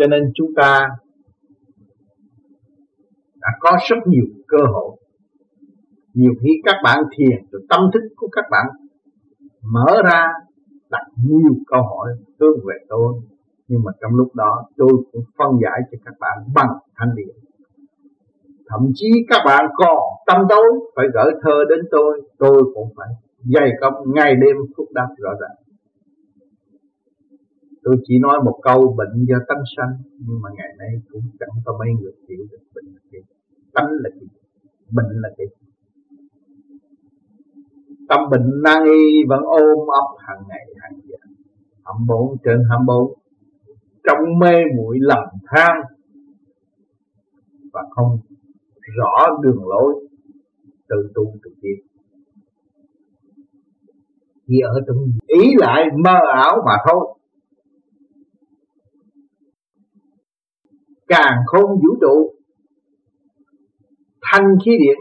[0.00, 0.88] cho nên chúng ta
[3.40, 4.96] đã có rất nhiều cơ hội.
[6.14, 8.66] Nhiều khi các bạn thiền rồi tâm thức của các bạn
[9.62, 10.26] mở ra
[10.90, 12.08] đặt nhiều câu hỏi
[12.40, 13.14] hướng về tôi.
[13.68, 17.36] Nhưng mà trong lúc đó tôi cũng phân giải cho các bạn bằng thanh điện
[18.70, 23.08] thậm chí các bạn còn tâm tối, phải gửi thơ đến tôi tôi cũng phải
[23.54, 25.56] dày công ngày đêm phúc đáp rõ ràng.
[27.82, 31.48] Tôi chỉ nói một câu, bệnh do tâm sanh, nhưng mà ngày nay cũng chẳng
[31.64, 33.18] có mấy người hiểu được bệnh là gì
[33.74, 34.26] tánh là gì,
[34.90, 35.44] bệnh là gì.
[38.08, 41.16] Tâm bệnh nan y vẫn ôm ấp hàng ngày, hàng giờ.
[41.84, 43.12] Hầm bốn trên hầm bốn,
[44.04, 45.76] trong mê muội lầm than,
[47.72, 48.18] và không
[48.96, 49.94] rõ đường lối
[50.88, 51.86] tự tu tự tiến.
[54.46, 57.16] Chỉ ở trong ý lại mơ ảo mà thôi.
[61.06, 62.34] Càng khôn vũ trụ,
[64.22, 64.98] thanh khí điện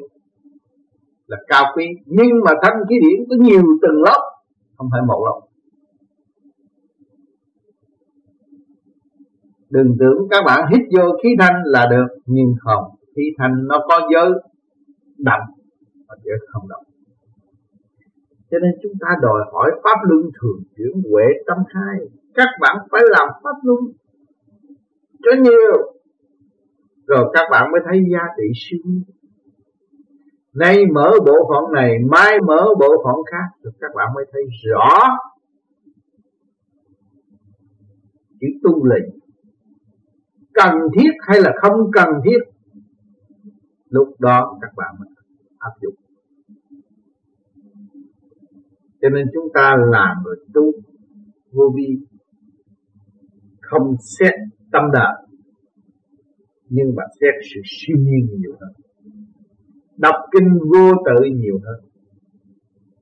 [1.28, 1.86] là cao quý.
[2.06, 4.32] Nhưng mà thanh khí điện có nhiều tầng lớp,
[4.78, 5.48] không phải một lớp.
[9.70, 13.78] Đừng tưởng các bạn hít vô khí thanh là được, nhưng không thị thành nó
[13.90, 14.30] có giới
[15.18, 15.40] đậm
[16.08, 16.80] và giới không đậm
[18.52, 22.76] cho nên chúng ta đòi hỏi pháp luân thường chuyển huệ tâm khai các bạn
[22.92, 23.80] phải làm pháp luân
[25.24, 25.94] cho nhiều.
[27.08, 28.80] Rồi các bạn mới thấy giá trị siêu
[30.54, 34.42] nay mở bộ phận này, mai mở bộ phận khác, rồi các bạn mới thấy
[34.64, 35.00] rõ
[38.42, 39.10] chữ tu lệnh
[40.54, 42.40] cần thiết hay là không cần thiết?
[43.90, 45.10] Lúc đó các bạn mới
[45.58, 45.96] áp dụng.
[49.02, 50.72] Cho nên chúng ta làm người tu
[51.52, 51.98] vô vi,
[53.62, 54.34] không xét
[54.72, 55.30] tâm đời
[56.70, 58.72] nhưng mà xét sự siêu nhiên nhiều hơn.
[59.98, 61.90] Đọc kinh vô tự nhiều hơn.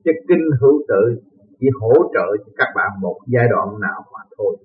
[0.04, 1.20] Chứ kinh hữu tự
[1.60, 4.56] chỉ hỗ trợ cho các bạn một giai đoạn nào mà thôi.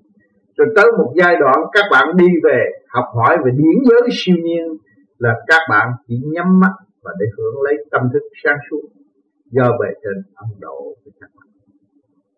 [0.57, 2.59] Rồi tới một giai đoạn các bạn đi về,
[2.89, 4.63] học hỏi về điển giới siêu nhiên
[5.17, 8.81] là các bạn chỉ nhắm mắt và để hưởng lấy tâm thức sáng suốt
[9.51, 11.47] do bề trên ấn độ với các bạn.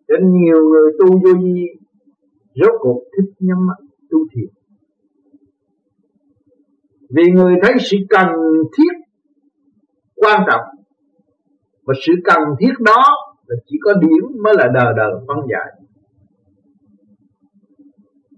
[0.07, 1.65] Đến nhiều người tu vô vi,
[2.55, 4.49] rốt cuộc thích nhắm mắt tu thiền.
[7.09, 8.27] Vì người thấy sự cần
[8.77, 8.93] thiết
[10.15, 10.65] quan trọng
[11.85, 13.03] và sự cần thiết đó
[13.45, 15.81] là chỉ có điểm mới là đờ đờ phân giải.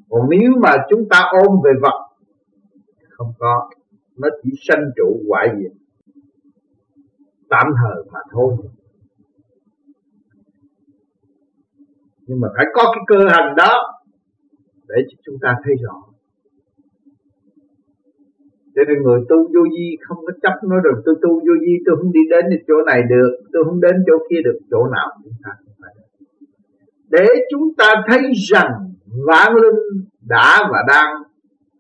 [0.09, 2.07] Còn nếu mà chúng ta ôm về vật
[3.09, 3.69] không có
[4.17, 5.71] nó chỉ sanh trụ hoại diệt.
[7.49, 8.53] Tạm thời mà thôi.
[12.27, 13.73] Nhưng mà phải có cái cơ hành đó
[14.87, 15.95] để cho chúng ta thấy rõ.
[18.75, 21.73] Cho nên người tu vô vi không có chấp nói rằng tôi tu vô vi,
[21.85, 23.31] tôi không đi đến chỗ này được.
[23.53, 24.59] Tôi không đến chỗ kia được.
[24.71, 25.93] Chỗ nào chúng ta cũng phải
[27.09, 28.71] để chúng ta thấy rằng
[29.27, 31.23] vạn linh đã và đang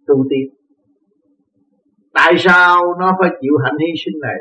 [0.07, 0.56] tu tiến
[2.27, 4.35] tại sao nó phải chịu hạnh hy sinh này?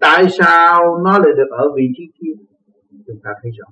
[0.00, 2.32] Tại sao nó lại được ở vị trí kia?
[3.06, 3.66] Chúng ta thấy rõ.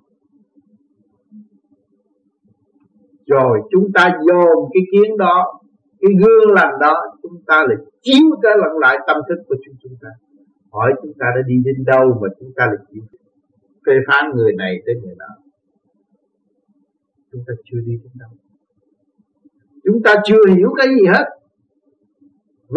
[3.26, 5.60] Rồi, chúng ta dồn cái kiến đó,
[6.00, 9.74] cái gương lành đó, chúng ta lại chiếu cái lặng lại tâm thức của chúng
[9.82, 10.08] chúng ta.
[10.72, 13.02] Hỏi chúng ta đã đi đến đâu mà chúng ta lại chiếu?
[13.86, 15.36] Phê phán người này tới người nào
[17.32, 18.30] chúng ta chưa đi đến đâu.
[19.84, 21.24] Chúng ta chưa hiểu cái gì hết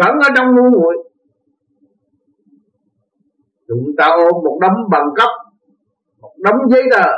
[0.00, 0.94] vẫn ở trong ngu muội.
[3.68, 5.30] Chúng ta ôm một đống bằng cấp,
[6.20, 7.10] một đống giấy tờ.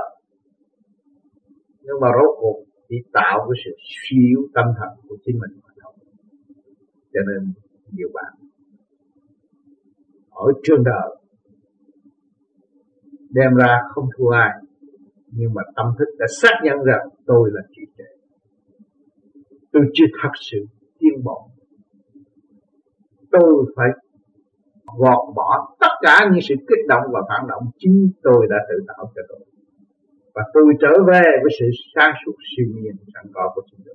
[1.82, 5.60] Nhưng mà rốt cuộc chỉ tạo cái sự suy yếu tâm thần của chính mình
[5.62, 5.92] mà thôi.
[7.12, 7.52] Cho nên
[7.92, 8.32] nhiều bạn
[10.30, 11.16] ở trường đời
[13.30, 14.50] đem ra không thua ai,
[15.26, 18.06] nhưng mà tâm thức đã xác nhận rằng tôi là trí tuệ
[19.72, 20.58] tôi chưa thật sự
[20.98, 21.50] tiến bộ
[23.30, 23.88] tôi phải
[24.98, 28.84] gọt bỏ tất cả những sự kích động và phản động, chính tôi đã tự
[28.88, 29.40] tạo cho tôi.
[30.34, 33.94] Và tôi trở về với sự sáng suốt siêu nhiên sẵn có của chính tôi.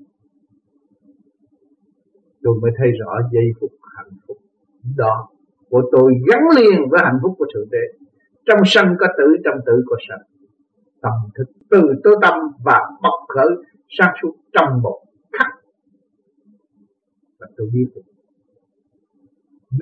[2.44, 4.38] Tôi mới thấy rõ giây phút hạnh phúc
[4.98, 5.28] đó
[5.70, 8.06] của tôi gắn liền với hạnh phúc của thượng đế.
[8.46, 10.20] Trong sân có tử, trong tử có sân.
[11.02, 12.34] Tâm thức, từ tối tâm
[12.66, 13.50] và bộc khởi,
[13.90, 15.00] sáng suốt trong một
[15.32, 15.52] khắc.
[17.40, 18.02] Và tôi biết được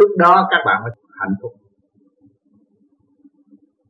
[0.01, 1.51] lúc đó các bạn mới hạnh phúc.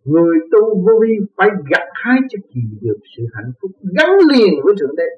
[0.04, 4.54] Người tu vô vi phải gặt hái cho kỳ được sự hạnh phúc gắn liền
[4.63, 5.10] với thượng đế.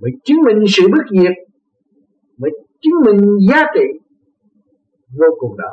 [0.00, 1.36] Mới chứng minh sự bất diệt,
[2.38, 3.86] mới chứng minh giá trị
[5.18, 5.72] vô cùng đó.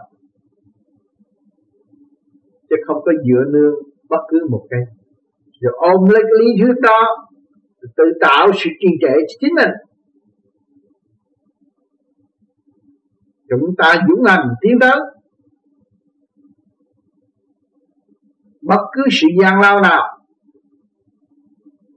[2.70, 3.76] Chứ không có dựa nương
[4.10, 4.80] bất cứ một cái.
[5.62, 7.28] Rồi ôm lấy cái lý thuyết đó
[7.82, 9.70] tự tạo sự trì trệ cho chính mình.
[13.50, 15.00] Chúng ta dũng hành tiến tới.
[18.62, 20.20] Bất cứ sự gian lao nào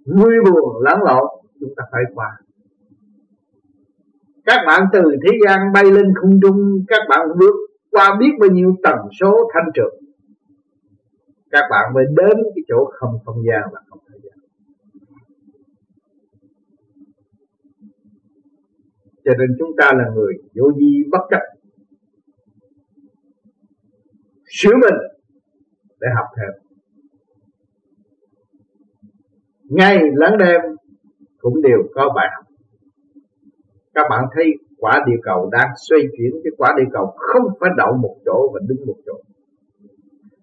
[0.06, 1.28] vui buồn, lẫn lộn,
[1.60, 2.26] chúng ta phải qua.
[4.44, 7.54] Các bạn từ thế gian bay lên không trung, các bạn bước
[7.90, 10.00] qua biết bao nhiêu tần số thanh trực
[11.50, 14.38] các bạn mới đến cái chỗ không không gian và không thời gian
[19.24, 21.40] cho nên chúng ta là người vô vi bất chấp.
[24.46, 24.98] Sửa mình
[26.00, 26.62] để học thêm.
[29.64, 30.60] Ngày lẫn đêm
[31.38, 32.44] cũng đều có bài học.
[33.94, 34.44] Các bạn thấy
[34.78, 38.50] quả địa cầu đang xoay chuyển, cái quả địa cầu không phải đậu một chỗ
[38.54, 39.12] và đứng một chỗ.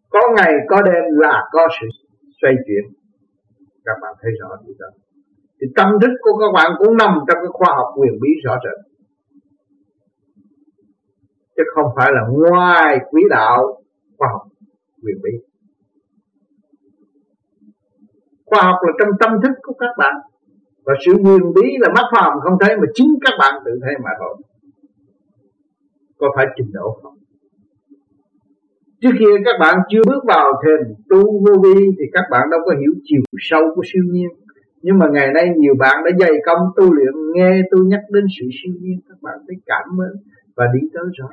[0.10, 1.88] Có ngày có đêm là có sự
[2.42, 2.84] xoay chuyển.
[3.86, 4.88] Các bạn thấy rõ điều đó
[5.62, 8.56] thì tâm thức của các bạn cũng nằm trong cái khoa học quyền bí rõ
[8.63, 8.88] rệt.
[11.58, 13.82] Chứ không phải là ngoài quỹ đạo
[14.17, 14.41] khoa học
[15.04, 15.32] quyền bí
[18.50, 20.15] khoa học là trong tâm thức của các bạn.
[20.86, 23.96] Và sự quyền bí là mắt phàm không thấy, mà chính các bạn tự thấy
[24.04, 24.36] mà thôi.
[26.17, 27.17] Có phải trình độ không?
[29.02, 32.60] Trước kia các bạn chưa bước vào thềm tu vô vi, thì các bạn đâu
[32.65, 34.30] có hiểu chiều sâu của siêu nhiên
[34.82, 38.26] nhưng mà ngày nay nhiều bạn đã dày công tu luyện, nghe tôi nhắc đến
[38.40, 40.13] sự siêu nhiên, các bạn thấy cảm ơn
[40.56, 41.28] và đi tới rõ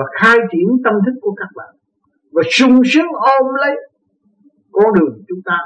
[0.00, 1.74] và khai triển tâm thức của các bạn,
[2.32, 3.76] và sung sướng ôm lấy
[4.72, 5.58] con đường chúng ta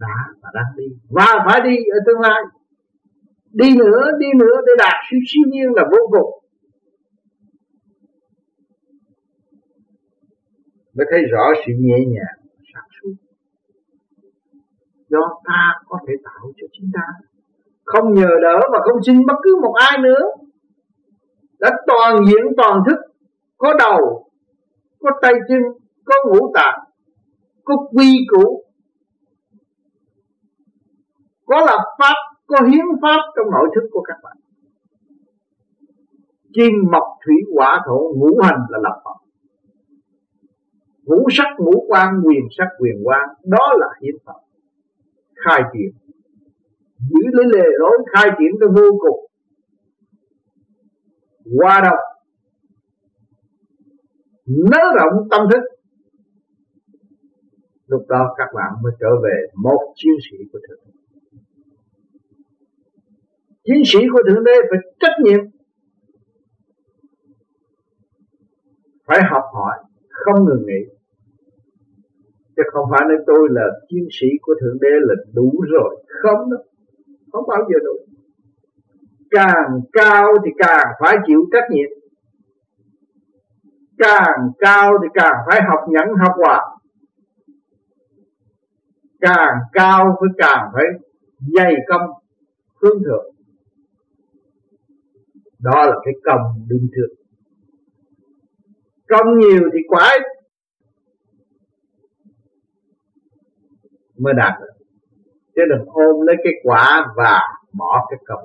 [0.00, 0.84] đã và đang đi.
[1.08, 2.40] Và phải đi ở tương lai.
[3.52, 6.44] Đi nữa đi nữa để đạt sự siêu nhiên là vô cùng.
[10.94, 12.43] Mới thấy rõ sự nhẹ nhàng
[15.14, 17.06] do ta có thể tạo cho chính ta.
[17.84, 20.22] Không nhờ đỡ và không xin bất cứ một ai nữa.
[21.58, 22.98] Đã toàn diện, toàn thức,
[23.58, 24.28] có đầu,
[25.00, 25.62] có tay chân,
[26.04, 26.78] có ngũ tạng,
[27.64, 28.64] có quy củ.
[31.46, 32.14] Có lập pháp,
[32.46, 34.36] có hiến pháp trong nội thức của các bạn.
[36.54, 39.18] Kim mộc thủy hỏa thổ ngũ hành là lập pháp.
[41.04, 44.40] Ngũ sắc ngũ quan quyền sắc quyền quan đó là hiến pháp
[45.44, 45.90] khai triển.
[46.98, 49.30] Giữ lấy lề lối khai triển cái vô cùng.
[51.58, 51.96] Qua đâu
[54.46, 55.60] nới rộng tâm thức.
[57.86, 60.92] Lúc đó các bạn mới trở về một chiến sĩ của thượng đế.
[63.64, 65.40] Chiến sĩ của thượng đế phải trách nhiệm.
[69.06, 69.78] Phải học hỏi,
[70.08, 70.93] không ngừng nghỉ
[72.56, 76.04] chứ không phải nói tôi là chiến sĩ của thượng đế là đủ rồi.
[76.22, 76.56] Không đó
[77.32, 78.14] không bao giờ đủ.
[79.30, 81.90] Càng cao thì càng phải chịu trách nhiệm.
[83.98, 86.60] Càng cao thì càng phải học nhẫn, học hòa.
[89.20, 90.84] Càng cao phải càng phải
[91.56, 92.10] dày công,
[92.82, 93.34] hướng thượng.
[95.58, 97.24] Đó là cái công đương thượng
[99.08, 100.10] công nhiều thì quả
[104.18, 104.74] mới đạt được.
[105.54, 107.40] Chứ đừng ôm lấy cái quả và
[107.72, 108.44] bỏ cái công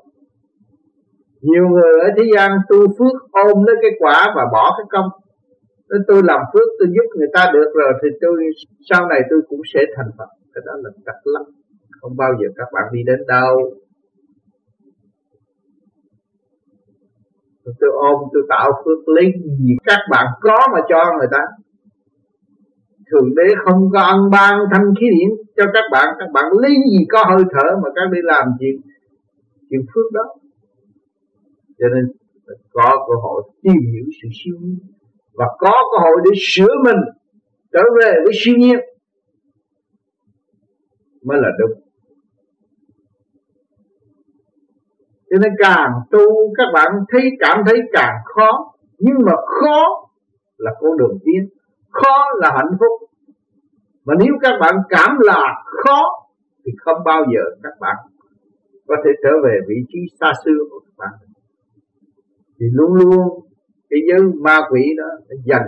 [1.41, 5.09] nhiều người ở thế gian tu phước ôm lấy cái quả và bỏ cái công
[5.89, 8.35] nên tôi làm phước, tôi giúp người ta được rồi thì tôi
[8.89, 10.29] sau này tôi cũng sẽ thành Phật.
[10.53, 11.43] Cái đó là thật lắm.
[12.01, 13.55] Không bao giờ các bạn đi đến đâu.
[17.79, 19.25] Tôi ôm, tôi tạo phước lấy
[19.59, 21.41] gì các bạn có mà cho người ta
[23.11, 26.07] thường đế không có ăn ban thanh khí điển cho các bạn.
[26.19, 28.81] Các bạn lấy gì có hơi thở mà các đi làm chuyện
[29.69, 30.23] chuyện phước đó?
[31.79, 32.11] Cho nên
[32.71, 34.79] có cơ hội tìm hiểu sự siêu nhiên
[35.33, 36.97] và có cơ hội để sửa mình
[37.73, 38.79] trở về với siêu nhiên
[41.23, 41.81] mới là đúng.
[45.29, 50.09] Cho nên càng tu, các bạn thấy cảm thấy càng khó, nhưng mà khó
[50.57, 51.58] là con đường tiến
[51.89, 53.09] khó là hạnh phúc.
[54.05, 56.01] Mà nếu các bạn cảm là khó,
[56.65, 57.95] thì không bao giờ các bạn
[58.87, 61.13] có thể trở về vị trí xa xưa của các bạn.
[62.59, 63.45] Thì luôn luôn
[63.89, 65.67] cái giới ma quỷ đó nó dành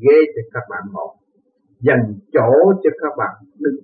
[0.00, 1.14] ghế cho các bạn ngồi,
[1.80, 3.80] dành chỗ cho các bạn đứng.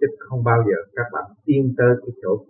[0.00, 2.44] Chứ không bao giờ các bạn tiến tới cái chỗ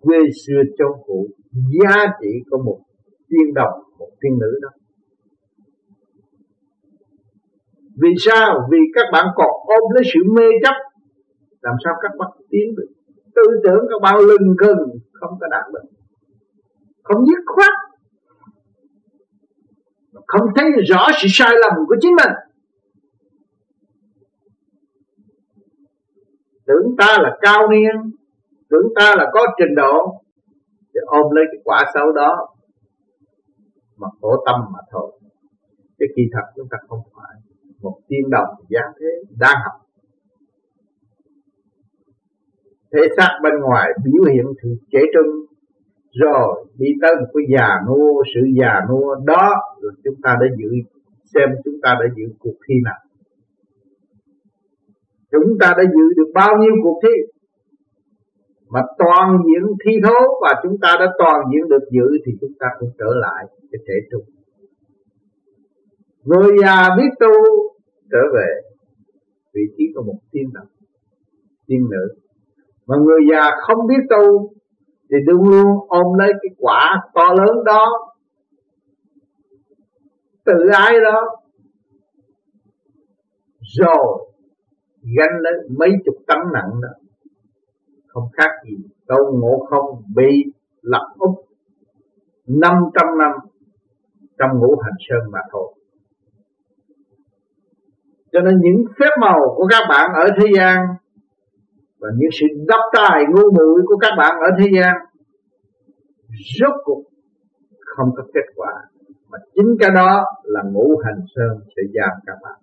[0.00, 2.80] quê xưa châu cũ, giá trị của một
[3.28, 4.68] tiên đồng, một tiên nữ đó.
[8.02, 8.68] Vì sao?
[8.70, 10.74] Vì các bạn còn ôm lấy sự mê chấp.
[11.60, 12.88] Làm sao các bạn tiến được?
[13.34, 15.88] Tư tưởng các bạn lừng cừng, không có đạt được.
[17.02, 17.72] Không dứt khoát.
[20.26, 22.32] Không thấy rõ sự sai lầm của chính mình.
[26.66, 28.12] Tưởng ta là cao niên,
[28.70, 30.20] tưởng ta là có trình độ,
[30.92, 32.48] để ôm lấy cái quả xấu đó.
[33.96, 35.18] Mà khổ tâm mà thôi.
[35.98, 37.43] Chứ kỳ thật chúng ta không phải
[37.84, 39.06] một tiên đồng giác thế
[39.40, 39.80] đang học.
[42.92, 45.30] Thể xác bên ngoài biểu hiện sự trẻ trung,
[46.12, 50.46] rồi đi tới một cái già nua, sự già nua đó, rồi chúng ta đã
[50.58, 50.70] dự
[51.34, 53.00] xem chúng ta đã dự cuộc thi nào.
[55.32, 57.14] Chúng ta đã dự được bao nhiêu cuộc thi?
[58.68, 62.52] Mà toàn diện thi thố và chúng ta đã toàn diện được dự thì chúng
[62.60, 64.24] ta cũng trở lại cái thể trung.
[66.24, 67.32] Người già biết tu
[68.14, 68.48] trở về
[69.54, 70.66] vị trí của một tiên đồng
[71.66, 72.14] tiên nữ.
[72.86, 74.54] Mà người già không biết tu
[75.10, 77.92] thì luôn luôn ôm lấy cái quả to lớn đó,
[80.44, 81.20] tự ái đó,
[83.60, 84.28] rồi
[85.16, 86.88] gánh lấy mấy chục tấn nặng đó.
[88.06, 88.76] Không khác gì
[89.08, 90.44] đâu ngộ không bị
[90.82, 91.30] lập úp
[92.46, 93.32] năm trăm năm
[94.38, 95.74] trong ngũ hành sơn mà thôi
[98.34, 100.78] cho nên những phép màu của các bạn ở thế gian
[102.00, 104.94] và những sự đắp tài ngu muội của các bạn ở thế gian
[106.60, 107.02] rốt cuộc
[107.96, 108.72] không có kết quả.
[109.30, 112.58] Mà chính cái đó là ngũ hành sơn sẽ giam các bạn.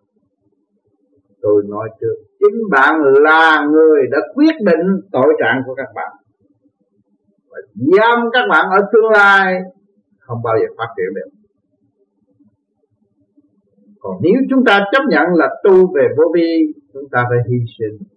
[1.41, 6.11] Tôi nói trước, chính bạn là người đã quyết định tội trạng của các bạn.
[7.49, 9.53] Và giam các bạn ở tương lai
[10.19, 11.41] không bao giờ phát triển được
[14.02, 17.58] còn nếu chúng ta chấp nhận là tu về vô vi, chúng ta phải hy
[17.80, 18.08] sinh.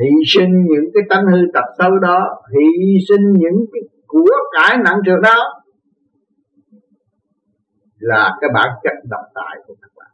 [0.00, 4.76] Hy sinh những cái tánh hư tật xấu đó, hy sinh những cái của cải
[4.84, 5.62] nặng trường đó,
[7.98, 10.10] là cái bản chất độc tại của các bạn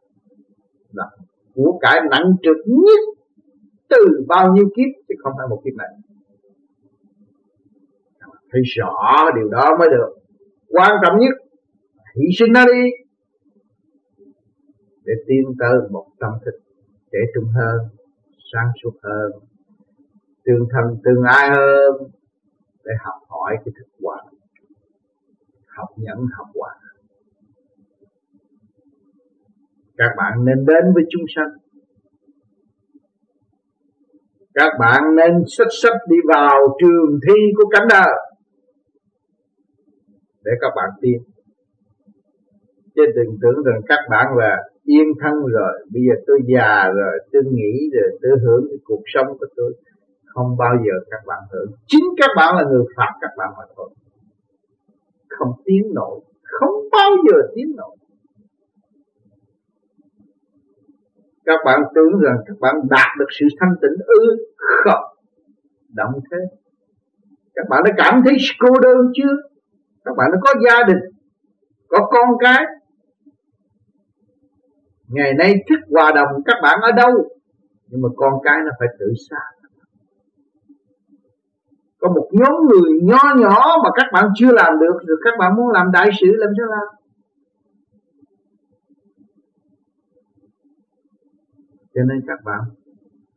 [0.92, 1.04] là
[1.54, 3.00] của cải nặng trực nhất,
[3.88, 5.88] từ bao nhiêu kiếp chứ không phải một kiếp này
[8.54, 10.14] thấy rõ điều đó mới được.
[10.68, 11.34] Quan trọng nhất,
[12.16, 12.90] hy sinh nó đi
[15.04, 16.54] để tiến tới một tâm thức
[17.12, 17.78] trẻ trung hơn,
[18.52, 19.32] sáng suốt hơn,
[20.44, 21.92] tương thân tương ai hơn,
[22.84, 24.24] để học hỏi cái thực quả,
[25.66, 26.74] học nhẫn, học hòa
[29.98, 31.48] các bạn nên đến với chúng sanh.
[34.54, 38.14] Các bạn nên sách sách đi vào trường thi của cánh đời.
[40.44, 41.22] Để các bạn tiến
[42.94, 47.18] chứ đừng tưởng rằng các bạn là yên thân rồi, bây giờ tôi già rồi,
[47.32, 49.74] tôi nghĩ rồi, tôi hưởng cái cuộc sống của tôi,
[50.26, 51.70] không bao giờ các bạn hưởng.
[51.86, 53.90] Chính các bạn là người phạt các bạn mà thôi.
[55.28, 57.96] Không tiến nổi, không bao giờ tiến nổi.
[61.44, 64.36] Các bạn tưởng rằng các bạn đạt được sự thanh tịnh ư?
[64.56, 65.04] Không.
[65.94, 66.38] Động thế.
[67.54, 69.36] Các bạn đã cảm thấy cô đơn chưa?
[70.04, 70.98] Các bạn đã có gia đình,
[71.88, 72.64] có con cái
[75.08, 77.28] ngày nay thức hòa đồng các bạn ở đâu?
[77.88, 79.36] Nhưng mà con cái nó phải tự xa
[82.04, 85.56] có một nhóm người nho nhỏ mà các bạn chưa làm được, rồi các bạn
[85.56, 86.86] muốn làm đại sự làm sao làm?
[91.94, 92.60] Cho nên các bạn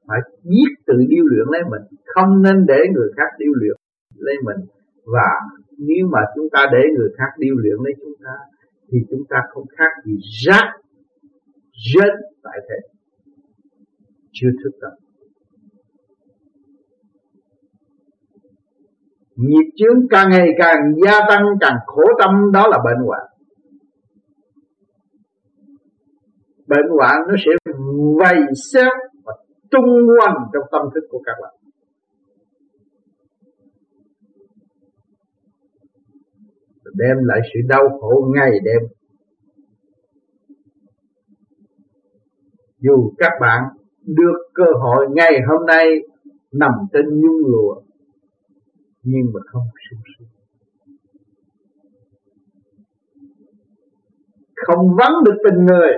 [0.07, 3.77] phải biết tự điêu luyện lấy mình, không nên để người khác điêu luyện
[4.15, 4.65] lấy mình.
[5.05, 5.29] Và
[5.77, 8.35] nếu mà chúng ta để người khác điêu luyện lấy chúng ta,
[8.91, 10.67] thì chúng ta không khác gì rác
[11.77, 12.13] rớt
[12.43, 12.75] tại thế.
[14.31, 14.91] Chưa thức tâm.
[19.35, 23.21] Nghiệp chướng càng ngày càng gia tăng, càng khổ tâm, đó là bệnh hoạn.
[26.67, 27.71] Bệnh hoạn nó sẽ
[28.19, 28.37] vây
[28.73, 28.91] xếp
[29.23, 29.33] và
[29.71, 31.53] tung quanh trong tâm thức của các bạn.
[36.93, 38.96] Đem lại sự đau khổ ngày đêm.
[42.79, 43.63] Dù các bạn
[44.05, 45.85] được cơ hội ngày hôm nay
[46.51, 47.81] nằm trên nhung lụa,
[49.03, 50.27] nhưng mà không sung sướng.
[54.55, 55.91] Không vắng được tình người.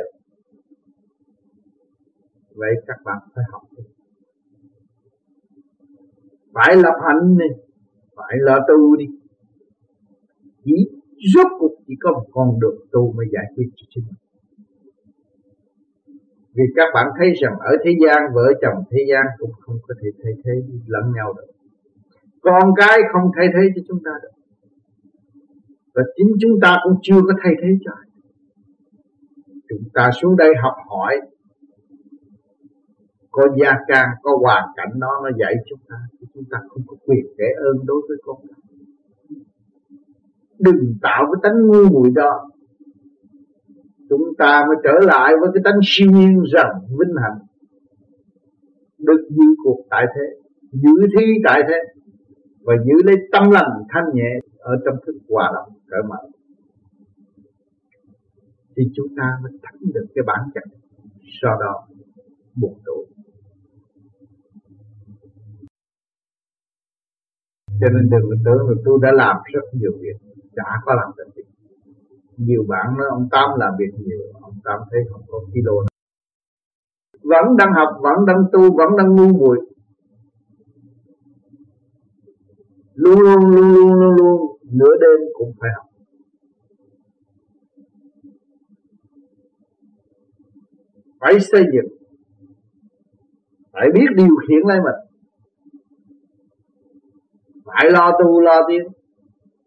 [2.56, 3.84] Vậy các bạn phải học đi.
[6.54, 7.46] Phải lập hạnh đi,
[8.16, 9.06] phải lo tu đi.
[10.64, 10.74] Chỉ
[11.36, 14.29] rốt cuộc chỉ có một con đường tu mới giải quyết cho chính mình
[16.60, 19.94] vì các bạn thấy rằng ở thế gian, vợ chồng thế gian cũng không có
[20.02, 20.52] thể thay thế,
[20.88, 21.50] lẫn nhau được.
[22.42, 24.36] Con cái không thay thế cho chúng ta được.
[25.96, 28.10] Và chính chúng ta cũng chưa có thay thế cho ai
[29.70, 31.20] chúng ta xuống đây học hỏi,
[33.32, 36.82] có gia can, có hoàn cảnh đó, nó dạy chúng ta, thì chúng ta không
[36.88, 38.38] có quyền kể ơn đối với con.
[40.60, 42.50] Đừng tạo cái tánh ngu muội đó
[44.10, 47.40] chúng ta mới trở lại với cái tánh siêu nhiên rằng vinh hạnh
[48.98, 50.26] được giữ cuộc tại thế,
[50.72, 51.80] giữ thi tại thế,
[52.62, 56.18] và giữ lấy tâm lành thanh nhẹ ở trong thức hòa đồng cởi mở.
[58.76, 60.64] Thì chúng ta mới thắng được cái bản chất,
[61.42, 61.88] sau đó
[62.56, 63.06] buộc tội.
[67.82, 71.30] Cho nên đừng tưởng là tôi đã làm rất nhiều việc chả có làm được
[71.36, 71.49] việc
[72.40, 75.90] nhiều bạn nói, ông tam làm việc nhiều, ông tam thấy không có kilo nào.
[77.24, 79.58] vẫn đang học, vẫn đang tu, vẫn đang ngu muội.
[82.94, 85.86] Luôn luôn luôn luôn luôn luôn, nửa đêm cũng phải học.
[91.20, 91.98] Phải xây dựng.
[93.74, 94.96] Phải biết điều khiển lấy mình.
[97.66, 98.84] Phải lo tu, lo tiến.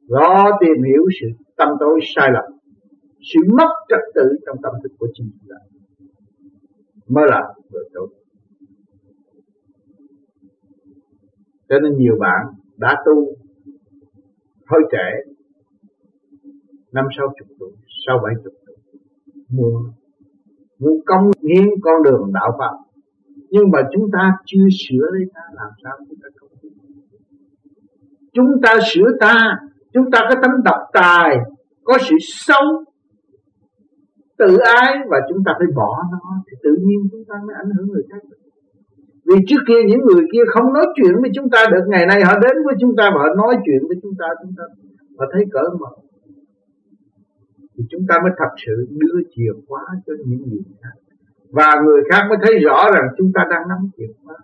[0.07, 2.62] Lo tìm hiểu sự tâm tối sai lầm
[3.23, 5.57] sự mất trật tự trong tâm thức của chính chúng ta
[7.09, 8.09] mới là người tốt.
[11.69, 12.47] Cho nên nhiều bạn
[12.77, 13.37] đã tu
[14.67, 15.33] hơi trẻ
[16.93, 17.73] năm sáu chục tuổi
[18.07, 18.77] sau bảy chục tuổi
[19.49, 19.93] muốn
[20.79, 22.93] muốn công hiến con đường đạo pháp
[23.55, 26.49] nhưng mà chúng ta chưa sửa lấy ta, làm sao chúng ta không
[28.33, 29.59] chúng ta sửa ta,
[29.93, 31.37] chúng ta có tấm độc tài,
[31.85, 32.85] có sự xấu
[34.43, 37.71] tự ái và chúng ta phải bỏ nó thì tự nhiên chúng ta mới ảnh
[37.75, 38.23] hưởng người khác
[39.29, 42.21] vì trước kia những người kia không nói chuyện với chúng ta được, ngày nay
[42.29, 44.65] họ đến với chúng ta và họ nói chuyện với chúng ta chúng ta
[45.19, 45.93] họ thấy cỡ mở.
[47.75, 50.97] Thì chúng ta mới thật sự đưa chìa khóa cho những người khác.
[51.51, 54.37] Và người khác mới thấy rõ rằng chúng ta đang nắm chìa khóa.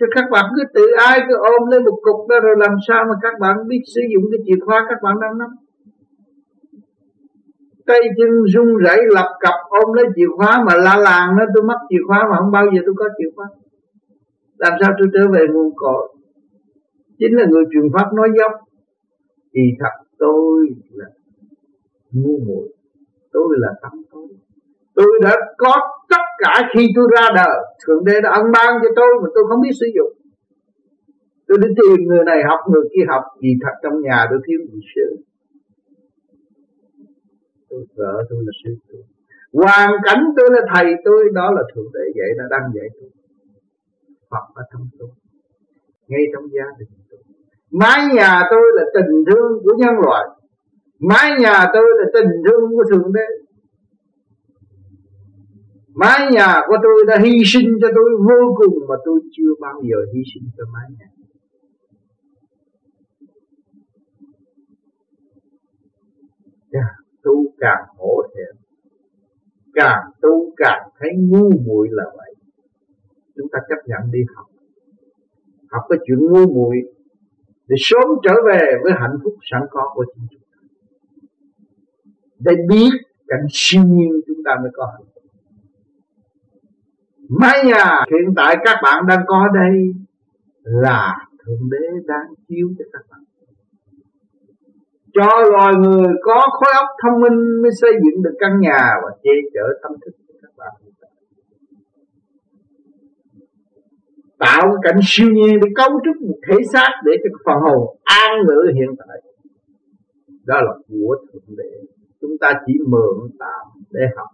[0.00, 3.04] Chứ các bạn cứ tự ai cứ ôm lên một cục đó rồi làm sao
[3.08, 5.50] mà các bạn biết sử dụng cái chìa khóa các bạn đang nắm?
[7.86, 11.64] Tay chân run rẩy lập cập ôm lấy chìa khóa mà la làng nó tôi
[11.64, 13.46] mất chìa khóa mà không bao giờ tôi có chìa khóa.
[14.56, 16.16] Làm sao tôi trở về nguồn cội?
[17.18, 18.52] Chính là người truyền pháp nói dốc.
[19.54, 21.06] Thì thật tôi là
[22.12, 22.68] ngu muội,
[23.32, 24.28] tôi là tâm tôi
[24.96, 25.72] tôi đã có
[26.10, 27.56] tất cả khi tôi ra đời,
[27.86, 30.12] thượng đế đã ân ban cho tôi mà tôi không biết sử dụng.
[31.46, 34.58] Tôi đi tìm người này học, người kia học, vì thật trong nhà tôi thiếu
[34.72, 35.16] gì sư
[37.70, 39.02] tôi vợ tôi là sư tôi
[39.52, 43.10] hoàn cảnh tôi là thầy tôi, đó là thượng đế dạy, đã đang dạy tôi.
[44.30, 45.08] Phật ở trong tôi,
[46.08, 47.20] ngay trong gia đình tôi.
[47.70, 50.24] Mái nhà tôi là tình thương của nhân loại.
[50.98, 53.26] Mái nhà tôi là tình thương của thượng đế
[56.00, 59.82] mái nhà của tôi đã hy sinh cho tôi vô cùng mà tôi chưa bao
[59.82, 61.06] giờ hy sinh cho mái nhà.
[66.72, 68.66] Dạ, càng tu càng hổ thẹn
[69.76, 72.34] càng tu càng thấy ngu muội là vậy.
[73.36, 74.46] Chúng ta chấp nhận đi học.
[75.70, 76.76] Học cái chuyện ngu muội
[77.68, 80.58] để sớm trở về với hạnh phúc sẵn có của chính chúng ta.
[82.38, 82.90] Để biết
[83.26, 85.15] cảnh siêu nhiên chúng ta mới có hạnh phúc
[87.28, 89.94] mái nhà hiện tại các bạn đang có đây
[90.62, 91.16] là
[91.46, 93.20] thượng đế đang chiếu cho các bạn.
[95.14, 99.10] Cho loài người có khối óc thông minh mới xây dựng được căn nhà và
[99.22, 100.72] che chở tâm thức của các bạn.
[104.38, 108.30] Tạo cảnh siêu nhiên để cấu trúc một thể xác để cho phần hồn an
[108.46, 109.22] ngữ hiện tại.
[110.44, 111.86] Đó là của thượng đế.
[112.20, 114.28] Chúng ta chỉ mượn tạm để học.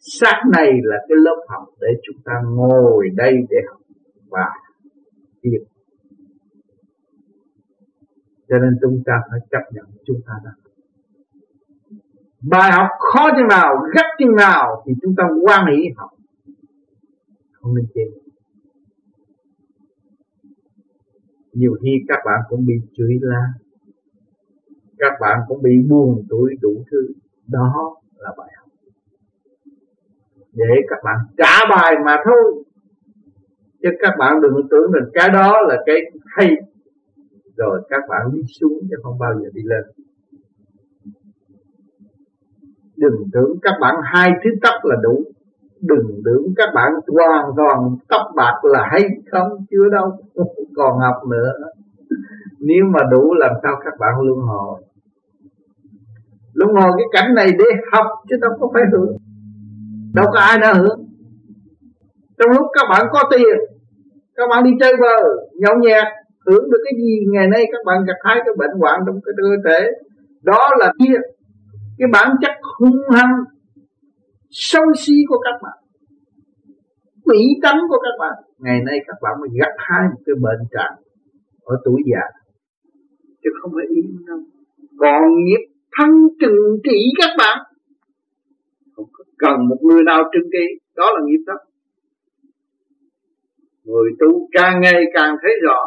[0.00, 3.80] Sát này là cái lớp học để chúng ta ngồi đây để học
[4.28, 4.46] và
[5.40, 5.58] tiếp.
[8.48, 10.50] Cho nên chúng ta phải chấp nhận chúng ta đã
[12.42, 16.10] Bài học khó chừng nào, gắt chừng nào thì chúng ta quan hỷ học.
[17.52, 18.02] Không nên chê.
[21.52, 23.46] Nhiều khi các bạn cũng bị chửi la.
[24.98, 27.12] Các bạn cũng bị buồn tuổi đủ thứ.
[27.46, 28.59] Đó là bài học
[30.52, 32.64] để các bạn trả bài mà thôi.
[33.82, 35.96] Chứ các bạn đừng tưởng rằng cái đó là cái
[36.36, 36.56] hay.
[37.56, 39.84] Rồi các bạn đi xuống chứ không bao giờ đi lên.
[42.96, 45.24] Đừng tưởng các bạn hai thứ tóc là đủ.
[45.80, 50.16] Đừng tưởng các bạn hoàn toàn tóc bạc là hay không, chưa đâu.
[50.76, 51.52] Còn học nữa.
[52.58, 54.82] Nếu mà đủ làm sao các bạn luân hồi?
[56.52, 59.16] Luân hồi cái cảnh này để học chứ đâu có phải hưởng
[60.14, 60.98] đâu có ai đã hưởng.
[62.38, 63.58] Trong lúc các bạn có tiền,
[64.34, 65.16] các bạn đi chơi bờ
[65.54, 66.06] nhậu nhẹt,
[66.46, 69.32] hưởng được cái gì, ngày nay các bạn gặp hai cái bệnh hoạn trong cái
[69.36, 69.90] cơ thể.
[70.42, 71.18] Đó là kia.
[71.98, 73.32] Cái bản chất hung hăng,
[74.50, 75.78] sâu xí của các bạn,
[77.24, 78.34] quỷ tánh của các bạn.
[78.58, 80.92] Ngày nay các bạn mới gặp hai một cái bệnh trạng
[81.64, 82.24] ở tuổi già.
[83.42, 84.38] Chứ không phải yếu đâu
[85.00, 85.64] còn nghiệp
[85.98, 87.58] thân trừng trị các bạn
[89.12, 91.54] không cần một người nào trưng kỳ đó là nghiệp đó.
[93.84, 95.80] Người tu càng ngày càng thấy rõ,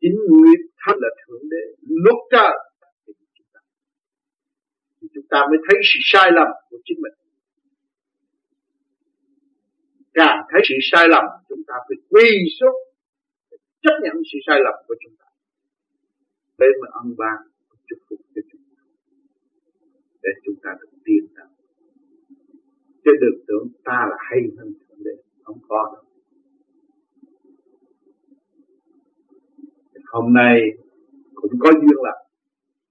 [0.00, 1.62] chính nghiệp thân là thượng đế.
[1.88, 2.58] Lúc trời,
[5.00, 7.12] thì chúng ta mới thấy sự sai lầm của chính mình.
[10.14, 12.76] Càng thấy sự sai lầm, chúng ta phải quy xuống
[13.82, 15.26] chấp nhận sự sai lầm của chúng ta.
[16.58, 17.36] Để mà ân ban
[17.88, 18.82] chúc phúc cho chúng ta.
[20.22, 21.46] Để chúng ta được tiên tới
[23.04, 25.10] chứ đừng tưởng ta là hay hơn thượng đế
[25.42, 26.04] không có đâu.
[30.06, 30.60] Hôm nay
[31.34, 32.24] cũng có duyên là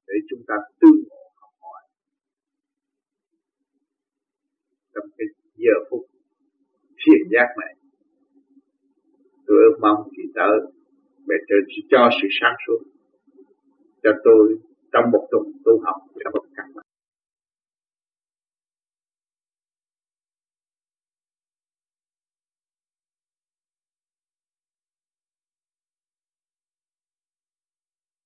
[0.07, 1.81] để chúng ta tương ngộ học hỏi.
[4.93, 6.05] Trong cái giờ phút
[6.99, 7.75] thiền giác này
[9.47, 10.59] tôi ước mong chị tới
[11.27, 11.55] mẹ cho,
[11.89, 12.79] cho sự sáng suốt
[14.03, 14.59] cho tôi
[14.91, 16.45] trong một tuần tu học trong một